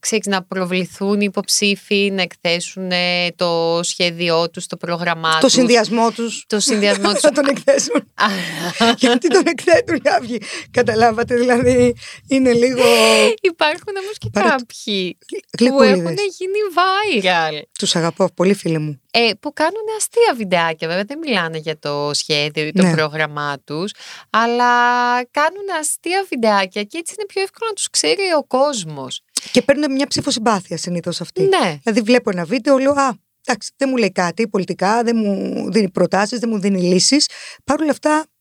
[0.00, 5.52] ξέρεις, να προβληθούν οι υποψήφοι, να εκθέσουν ε, το σχέδιό τους, το πρόγραμμά Το τους.
[5.52, 6.44] συνδυασμό τους.
[6.46, 7.20] Το συνδυασμό τους.
[7.20, 8.12] θα τον εκθέσουν.
[8.96, 10.38] Γιατί τον εκθέτουν οι αύγοι.
[10.70, 11.94] Καταλάβατε, δηλαδή
[12.28, 12.82] είναι λίγο.
[13.42, 15.98] Υπάρχουν όμως και Πάρε το- κάποιοι που Γλυκούλιδες.
[15.98, 16.58] έχουν γίνει
[17.22, 17.62] viral.
[17.78, 19.00] Τους αγαπώ πολύ, φίλε μου.
[19.10, 22.92] Ε, που κάνουν αστεία βιντεάκια, βέβαια δεν μιλάνε για το σχέδιο ή το Ναι.
[22.94, 23.92] πρόγραμμά τους,
[24.30, 24.66] αλλά
[25.30, 29.22] κάνουν αστεία βιντεάκια και έτσι είναι πιο εύκολο να τους ξέρει ο κόσμος.
[29.52, 31.42] Και παίρνουν μια ψηφοσυμπάθεια συνήθως αυτή.
[31.42, 31.78] Ναι.
[31.82, 33.12] Δηλαδή, βλέπω ένα βίντεο, λέω Α,
[33.46, 37.28] εντάξει, δεν μου λέει κάτι πολιτικά, δεν μου δίνει προτάσεις, δεν μου δίνει λύσεις.
[37.64, 38.39] Παρ' όλα αυτά, μ,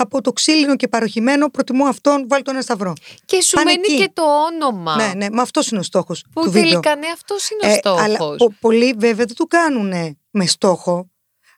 [0.00, 2.92] από το ξύλινο και παροχημένο, προτιμώ αυτόν, βάλει τον ένα σταυρό.
[3.24, 3.96] Και σου Πάνε μένει εκεί.
[3.96, 4.96] και το όνομα.
[4.96, 6.68] Ναι, ναι, μα αυτός είναι ο στόχος Που του βίντεο.
[6.68, 8.02] τελικά ναι, αυτός είναι ο στόχος.
[8.02, 11.10] αλλά πο- πολλοί βέβαια δεν το κάνουν με στόχο.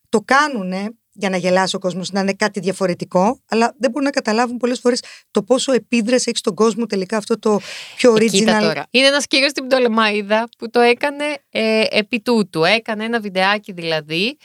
[0.09, 0.73] Το κάνουν
[1.13, 4.79] για να γελάσει ο κόσμος, να είναι κάτι διαφορετικό, αλλά δεν μπορούν να καταλάβουν πολλές
[4.81, 7.61] φορές το πόσο επίδραση έχει στον κόσμο τελικά αυτό το
[7.97, 8.31] πιο Ε, original.
[8.31, 8.87] Κοίτα τώρα.
[8.91, 12.65] Είναι ένας κύριος στην Πτολεμαίδα που το έκανε ε, επί τούτου.
[12.65, 14.37] Έκανε ένα βιντεάκι δηλαδή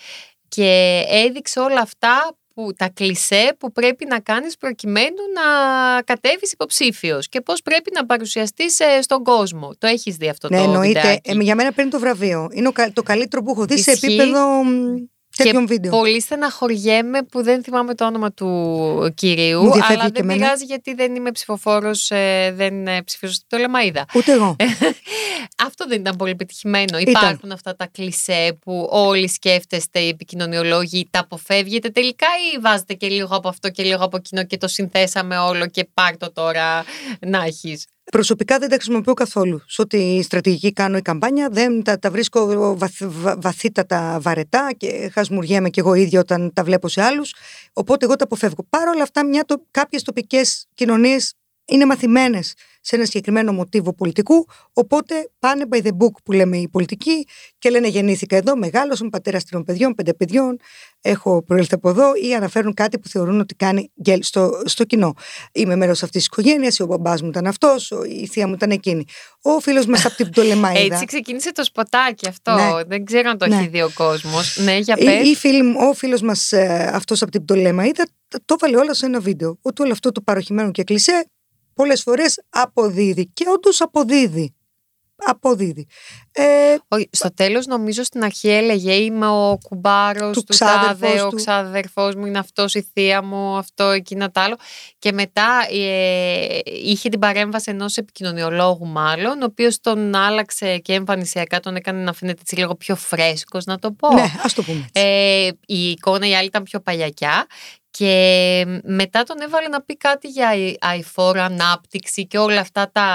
[0.48, 5.44] και έδειξε όλα αυτά που, τα κλισέ που πρέπει να κάνεις προκειμένου να
[6.02, 9.72] κατέβεις υποψήφιος και πώς πρέπει να παρουσιαστείς ε, στον κόσμο.
[9.78, 11.00] Το έχεις δει αυτό Ναι, το εννοείται.
[11.00, 12.48] βιντεάκι; Ε, για μένα παίρνει το βραβείο.
[12.52, 14.06] Είναι ο κα- το καλύτερο που έχω δει σε Ισχύει.
[14.06, 15.10] επίπεδο μ, τέτοιων
[15.44, 15.92] και βίντεο.
[15.92, 19.62] πολύ στεναχωριέμαι που δεν θυμάμαι το όνομα του κυρίου.
[19.62, 20.40] Μου διαφεύγει Αλλά και δεν εμένα.
[20.40, 22.08] πειράζει γιατί δεν είμαι ψηφοφόρος,
[22.54, 24.06] δεν ε, ψηφίζω στο Λεμαίδα.
[24.14, 24.56] Ούτε εγώ.
[25.66, 26.98] Αυτό δεν ήταν πολύ πετυχημένο.
[26.98, 33.08] Υπάρχουν αυτά τα κλισέ που όλοι σκέφτεστε, οι επικοινωνιολόγοι, τα αποφεύγετε τελικά ή βάζετε και
[33.08, 36.84] λίγο από αυτό και λίγο από εκείνο και το συνθέσαμε όλο και πάρ' το τώρα
[37.20, 37.86] να έχεις.
[38.16, 39.62] Προσωπικά δεν τα χρησιμοποιώ καθόλου.
[39.68, 45.10] Σε ό,τι στρατηγική κάνω η καμπάνια, δεν τα, τα βρίσκω βαθ, βα- βαθύτατα βαρετά και
[45.14, 47.34] χασμουριέμαι κι εγώ ίδια όταν τα βλέπω σε άλλους.
[47.74, 48.66] Οπότε εγώ τα αποφεύγω.
[48.70, 51.34] Παρ' όλα αυτά, μια, το, κάποιες τοπικές κοινωνίες
[51.66, 52.54] είναι μαθημένες
[52.88, 57.70] σε ένα συγκεκριμένο μοτίβο πολιτικού, οπότε πάνε by the book που λέμε οι πολιτικοί και
[57.70, 60.58] λένε γεννήθηκα εδώ, μεγάλωσα, είμαι πατέρας τριών παιδιών, πέντε παιδιών,
[61.02, 65.14] έχω προέλθει από εδώ ή αναφέρουν κάτι που θεωρούν ότι κάνει γκέλ στο, στο κοινό.
[65.54, 69.04] Είμαι μέρος αυτής της οικογένειας, ο μπαμπάς μου ήταν αυτός, η θεία μου ήταν εκείνη.
[69.42, 70.80] Ο φίλος μας από την Πτολεμαίδα.
[70.96, 72.52] Έτσι ξεκίνησε το σποτάκι αυτό.
[72.56, 72.84] Ναι.
[72.88, 73.56] Δεν ξέρω αν το Ναι.
[73.56, 74.58] έχει δει ο κόσμος.
[74.64, 75.28] Ναι, για Ή, πες.
[75.30, 76.54] ή φίλη μου- ο φίλος μας
[76.92, 79.58] αυτός από την Πτολεμαίδα το το έβαλε όλα σε ένα βίντεο.
[79.62, 81.26] Ότι όλο αυτό το παροχημένο και κλεισέ
[81.76, 83.28] πολλές φορές αποδίδει.
[83.34, 84.56] Και όντως αποδίδει.
[85.18, 85.88] Αποδίδει.
[86.32, 91.22] Ε, Όχι, στο τέλος, νομίζω στην αρχή έλεγε Είμαι ο κουμπάρος Του του, τάδε, ξάδερφος
[91.26, 91.36] ο του.
[91.36, 94.56] ξαδερφό μου είναι αυτός, η θεία μου, αυτό, εκείνο τ' άλλο.
[95.00, 101.60] Και μετά ε, είχε την παρέμβαση ενός επικοινωνιολόγου, μάλλον, ο οποίος τον άλλαξε και εμφανισιακά
[101.60, 104.14] τον έκανε να φαίνεται έτσι λίγο πιο φρέσκος, να το πω.
[104.14, 105.08] ναι, ας το πούμε έτσι.
[105.08, 107.46] Ε, η εικόνα η άλλη ήταν πιο παλιακιά
[107.98, 113.08] και μετά τον έβαλε να πει κάτι για η αηφόρο ανάπτυξη και όλα αυτά τα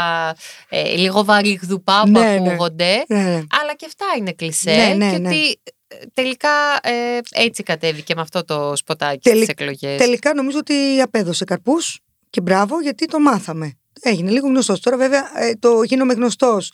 [0.68, 2.48] ε, λίγο βαρύγδουπά που Ναι, ναι.
[2.48, 3.04] ακούγονται.
[3.08, 3.42] ναι, ναι.
[3.60, 4.70] Αλλά και αυτά είναι κλισέ.
[4.74, 5.28] Ναι, ναι, και ναι.
[5.28, 6.50] ότι ε, τελικά
[6.82, 9.98] ε, έτσι κατέβηκε με αυτό το σποτάκι Τελι- στις εκλογές.
[9.98, 13.78] Τελικά νομίζω ότι απέδωσε καρπούς και μπράβο γιατί το μάθαμε.
[14.02, 14.80] Έγινε λίγο γνωστός.
[14.80, 16.72] Τώρα βέβαια ε, το γίνομαι γνωστός.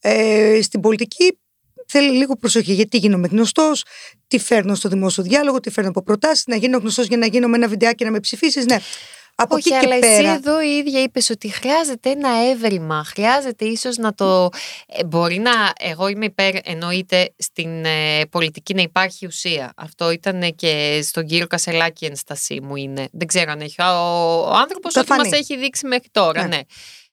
[0.00, 1.38] Ε, στην πολιτική
[1.88, 3.84] θέλει λίγο προσοχή γιατί γίνομαι γνωστός,
[4.26, 7.48] τι φέρνω στο δημόσιο διάλογο, τι φέρνω από προτάσεις, να γίνω γνωστός για να γίνω
[7.48, 8.66] με ένα βιντεάκι να με ψηφίσεις.
[8.66, 8.76] Ναι,
[9.40, 10.12] από Όχι, εκεί και αλλά πέρα.
[10.12, 13.04] εσύ εδώ η ίδια είπες ότι χρειάζεται ένα έβριμα.
[13.04, 14.48] Χρειάζεται ίσως να το.
[14.86, 15.50] ε, μπορεί να.
[15.80, 19.72] Εγώ είμαι υπέρ, εννοείται, στην ε, πολιτική να υπάρχει ουσία.
[19.76, 23.08] Αυτό ήταν και στον κύριο Κασελάκη η ένστασή μου είναι.
[23.12, 23.82] Δεν ξέρω αν έχει.
[23.82, 23.84] Ο,
[24.40, 25.36] ο άνθρωπος Θα ό,τι μας φανεί.
[25.36, 26.48] έχει δείξει μέχρι τώρα, Ναι.
[26.56, 26.60] ναι.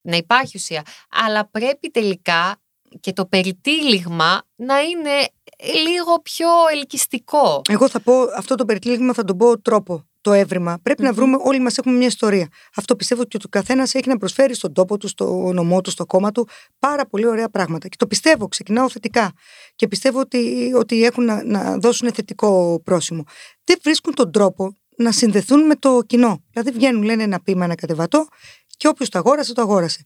[0.01, 0.83] Να υπάρχει ουσία.
[1.25, 2.59] Αλλά πρέπει τελικά
[2.99, 5.29] και το περιτύλιγμα να είναι
[5.87, 7.61] λίγο πιο ελκυστικό.
[7.69, 10.05] Εγώ θα πω αυτό το περιτύλιγμα, θα τον πω τρόπο.
[10.21, 10.79] Το έβριμα.
[10.83, 11.15] Πρέπει να Μμμ.
[11.15, 12.47] βρούμε, όλοι μας έχουμε μια ιστορία.
[12.75, 16.05] Αυτό πιστεύω ότι ο καθένας έχει να προσφέρει στον τόπο του, στο νομό του, στο
[16.05, 16.47] κόμμα του
[16.79, 17.87] πάρα πολύ ωραία πράγματα.
[17.87, 19.31] Και το πιστεύω, ξεκινάω θετικά.
[19.75, 23.23] Και πιστεύω ότι, ότι έχουν να, να δώσουν θετικό πρόσημο.
[23.63, 26.43] Δεν βρίσκουν τον τρόπο να συνδεθούν με το κοινό.
[26.51, 28.27] Δηλαδή βγαίνουν, λένε ένα ποίημα, ένα κατεβατό
[28.77, 30.05] και όποιος το αγόρασε, το αγόρασε.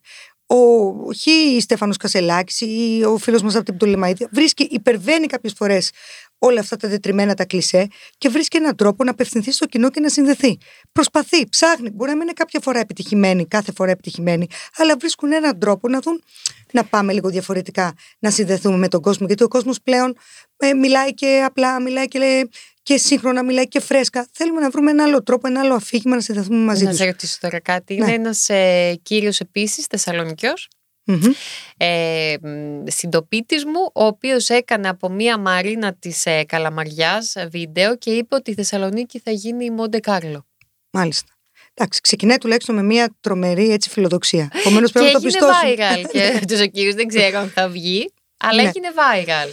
[0.52, 1.28] Ο Χ.
[1.62, 5.92] Στέφανος Κασελάκης ή ο φίλος μας από την Πτολεμαίδια βρίσκει, υπερβαίνει κάποιες φορές
[6.40, 10.00] όλα αυτά τα τετριμένα τα κλισέ και βρίσκει έναν τρόπο να απευθυνθεί στο κοινό και
[10.00, 10.58] να συνδεθεί.
[10.92, 11.90] Προσπαθεί, ψάχνει.
[11.90, 16.00] Μπορεί να μην είναι κάποια φορά επιτυχημένη, κάθε φορά επιτυχημένη, αλλά βρίσκουν έναν τρόπο να
[16.00, 16.24] δουν
[16.72, 19.28] να πάμε λίγο διαφορετικά, να συνδεθούμε με τον κόσμο.
[19.28, 20.18] Γιατί ο κόσμος πλέον
[20.58, 22.50] ε, μιλάει και απλά, μιλάει και, λέει,
[22.90, 24.28] και σύγχρονα, μιλάει και φρέσκα.
[24.32, 27.00] Θέλουμε να βρούμε ένα άλλο τρόπο, ένα άλλο αφήγημα να συνδεθούμε μαζί να τους.
[27.00, 27.96] σε ρωτήσω τώρα κάτι.
[27.96, 28.06] Ναι.
[28.06, 30.68] Είναι ένας ε, κύριος επίσης Θεσσαλονικιός
[31.78, 37.98] ε, μ, συντοπίτης μου, ο οποίος έκανε από μία μαρίνα της ε, Καλαμαριάς ε, βίντεο
[37.98, 40.46] και είπε ότι η Θεσσαλονίκη θα γίνει η Μοντε Κάρλο.
[40.92, 41.34] Μάλιστα.
[41.74, 44.50] Εντάξει, ξεκινάει τουλάχιστον με μια τρομερή έτσι, φιλοδοξία.
[44.60, 46.04] Επομένως Και πρέπει να το έγινε πιστώσουμε.
[46.06, 48.68] viral και τους ο κύριος δεν ξέρω αν θα βγει, αλλά Ναι.
[48.68, 49.50] έγινε viral.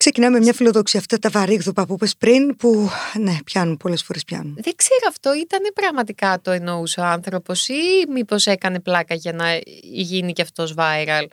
[0.00, 1.00] Ξεκινάμε με μια φιλοδοξία.
[1.00, 4.58] Αυτά τα βαρύγδουπα που είπες πριν, που ναι, πιάνουν πολλές φορές πιάνουν.
[4.62, 7.74] Δεν ξέρω αυτό ήταν πραγματικά το εννοούσε ο άνθρωπος ή
[8.08, 9.44] μήπως έκανε πλάκα για να
[9.82, 11.26] γίνει και αυτός viral;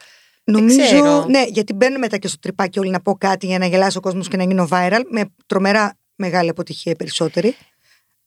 [0.43, 1.25] Νομίζω, ξέρω.
[1.25, 4.01] ναι, γιατί μπαίνουν μετά και στο τρυπάκι όλοι να πω κάτι για να γελάσει ο
[4.01, 7.56] κόσμος και να γίνω viral, με τρομερά μεγάλη αποτυχία οι περισσότεροι.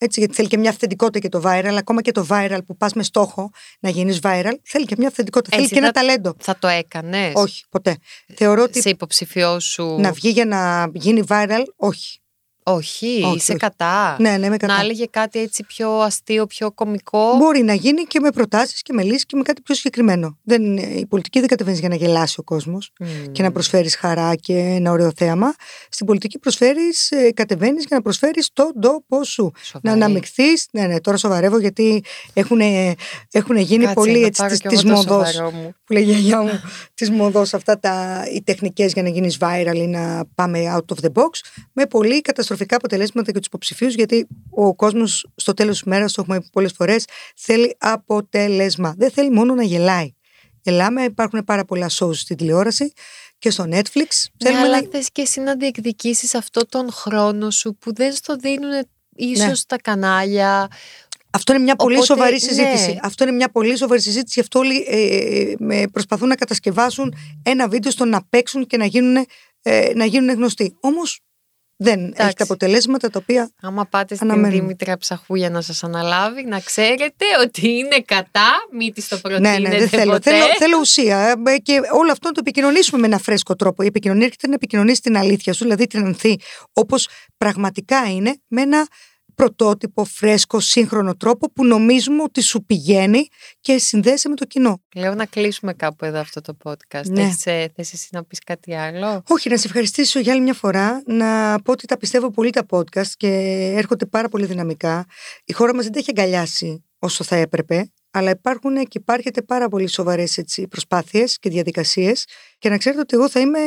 [0.02, 2.92] Έτσι, γιατί θέλει και μια αυθεντικότητα και το viral, ακόμα και το viral που πας
[2.92, 5.56] με στόχο να γίνεις viral, θέλει και μια αυθεντικότητα.
[5.56, 6.34] Εσύ θέλει και ένα θα- ταλέντο.
[6.38, 7.96] Θα το έκανες; Όχι, ποτέ.
[8.34, 9.96] Θεωρώ ότι σε υποψηφιό σου.
[10.00, 12.19] να βγει για να γίνει viral, όχι.
[12.62, 13.60] Όχι, Όχι, είσαι όχι.
[13.60, 14.16] κατά.
[14.20, 14.74] Ναι, ναι, με κατά.
[14.74, 17.36] Να έλεγε κάτι έτσι πιο αστείο, πιο κωμικό.
[17.36, 20.38] Μπορεί να γίνει και με προτάσεις και με λύσεις και με κάτι πιο συγκεκριμένο.
[20.42, 23.32] Δεν, είναι- η πολιτική δεν κατεβαίνει για να γελάσει ο κόσμος Μμμ.
[23.32, 25.54] και να προσφέρεις χαρά και ένα ωραίο θέαμα.
[25.90, 29.42] Στην πολιτική προσφέρεις, κατεβαίνεις για να προσφέρεις τον τόπο σου.
[29.54, 30.02] Να Σοβαρή.
[30.02, 30.66] αναμειχθείς.
[30.72, 32.60] Ναι, ναι, τώρα σοβαρεύω γιατί έχουν,
[33.30, 35.30] έχουν γίνει Κάτσε, πολύ να έτσι πάρω τη κι εγώ το μοδός.
[35.30, 35.74] σοβαρό μου.
[35.84, 36.60] Που λέει η γιαγιά μου,
[36.94, 41.04] τη μοδός αυτά τα, οι τεχνικές για να γίνεις viral ή να πάμε out of
[41.06, 41.30] the box.
[41.72, 46.12] Με πολύ καταστροφικά καταστροφικά αποτελέσματα για τους υποψηφίους, γιατί ο κόσμος στο τέλος της μέρας,
[46.12, 47.04] το έχουμε πει πολλές φορές,
[47.36, 48.94] θέλει αποτέλεσμα.
[48.96, 50.14] Δεν θέλει μόνο να γελάει.
[50.62, 52.92] Γελάμε, υπάρχουν πάρα πολλά shows στην τηλεόραση
[53.38, 54.08] και στο Netflix.
[54.42, 54.88] Ναι, Θέλουμε αλλά να...
[54.90, 58.86] θες και εσύ να διεκδικήσεις αυτό τον χρόνο σου που δεν στο δίνουν
[59.16, 59.54] ίσως Ναι.
[59.66, 60.68] τα κανάλια.
[61.30, 62.38] Αυτό είναι μια πολύ Οπότε, σοβαρή ναι.
[62.38, 62.98] συζήτηση.
[63.02, 64.32] Αυτό είναι μια πολύ σοβαρή συζήτηση.
[64.34, 68.84] Γι' αυτό όλοι ε, με προσπαθούν να κατασκευάσουν ένα βίντεο στο να παίξουν και να
[68.84, 69.26] γίνουν,
[69.62, 70.76] ε, να γίνουν γνωστοί.
[70.80, 71.20] Όμως
[71.82, 73.50] δεν έχει τα αποτελέσματα τα οποία.
[73.60, 74.60] Άμα πάτε στην Αναμένουμε.
[74.60, 79.58] Δήμητρα Ψαχούγια να σας αναλάβει, να ξέρετε ότι είναι κατά, μη της το Ναι, προτείνετε
[79.68, 80.12] ναι, δεν θέλω.
[80.12, 80.30] ποτέ.
[80.30, 80.44] θέλω.
[80.58, 81.34] Θέλω ουσία.
[81.46, 83.82] Ε, Και όλο αυτό να το επικοινωνήσουμε με ένα φρέσκο τρόπο.
[83.82, 86.40] Η επικοινωνία έρχεται να επικοινωνήσει την αλήθεια σου, δηλαδή την ανθή,
[86.72, 88.86] όπως πραγματικά είναι, με ένα
[89.40, 93.28] πρωτότυπο, φρέσκο, σύγχρονο τρόπο που νομίζουμε ότι σου πηγαίνει
[93.60, 94.82] και συνδέεσαι με το κοινό.
[94.94, 97.04] Λέω να κλείσουμε κάπου εδώ αυτό το podcast.
[97.06, 97.22] Ναι.
[97.22, 100.54] Έχεις, ε, θες εσύ να πεις κάτι άλλο; Όχι, να σε ευχαριστήσω για άλλη μια
[100.54, 103.28] φορά, να πω ότι τα πιστεύω πολύ τα podcast και
[103.76, 105.06] έρχονται πάρα πολύ δυναμικά.
[105.44, 109.68] Η χώρα μας δεν τα έχει αγκαλιάσει όσο θα έπρεπε, αλλά υπάρχουν και υπάρχεται πάρα
[109.68, 112.26] πολύ σοβαρές έτσι, προσπάθειες και διαδικασίες
[112.58, 113.60] και να ξέρετε ότι εγώ θα είμαι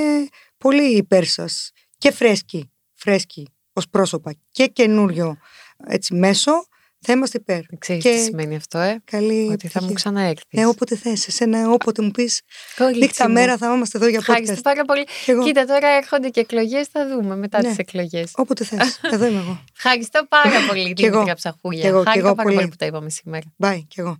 [0.57, 5.37] πολύ υπέρ σας και φρέσκη, φρέσκη ως πρόσωπα και καινούριο
[5.87, 6.51] έτσι, μέσο,
[7.05, 7.59] θα είμαστε υπέρ.
[7.77, 9.81] Ξέρεις Και- τι σημαίνει αυτό, ε; Καλή Ότι θα επιτυχία.
[9.87, 10.43] μου ξαναέρθεις.
[10.51, 12.41] Ναι, όποτε θες, εσένα όποτε μου πεις,
[12.77, 13.33] Κορίτσι νύχτα μου.
[13.33, 14.61] μέρα θα είμαστε εδώ για Ευχαριστώ podcast.
[14.63, 15.03] πάρα πολύ.
[15.25, 17.67] Και εγώ, Κοίτα, τώρα έρχονται και εκλογές, θα δούμε μετά Ναι.
[17.67, 18.31] τις εκλογές.
[18.35, 19.63] όποτε θες, εδώ είμαι εγώ.
[19.75, 21.11] Ευχαριστώ πάρα πολύ, Κι εγώ.
[21.13, 21.81] Δήμητρα Ψαχούλια.
[21.81, 22.55] Κι εγώ, κι Χάρηκα εγώ πάρα πολύ.
[22.59, 23.43] πολύ που τα είπαμε σήμερα.
[23.63, 24.17] Bye, κι εγώ.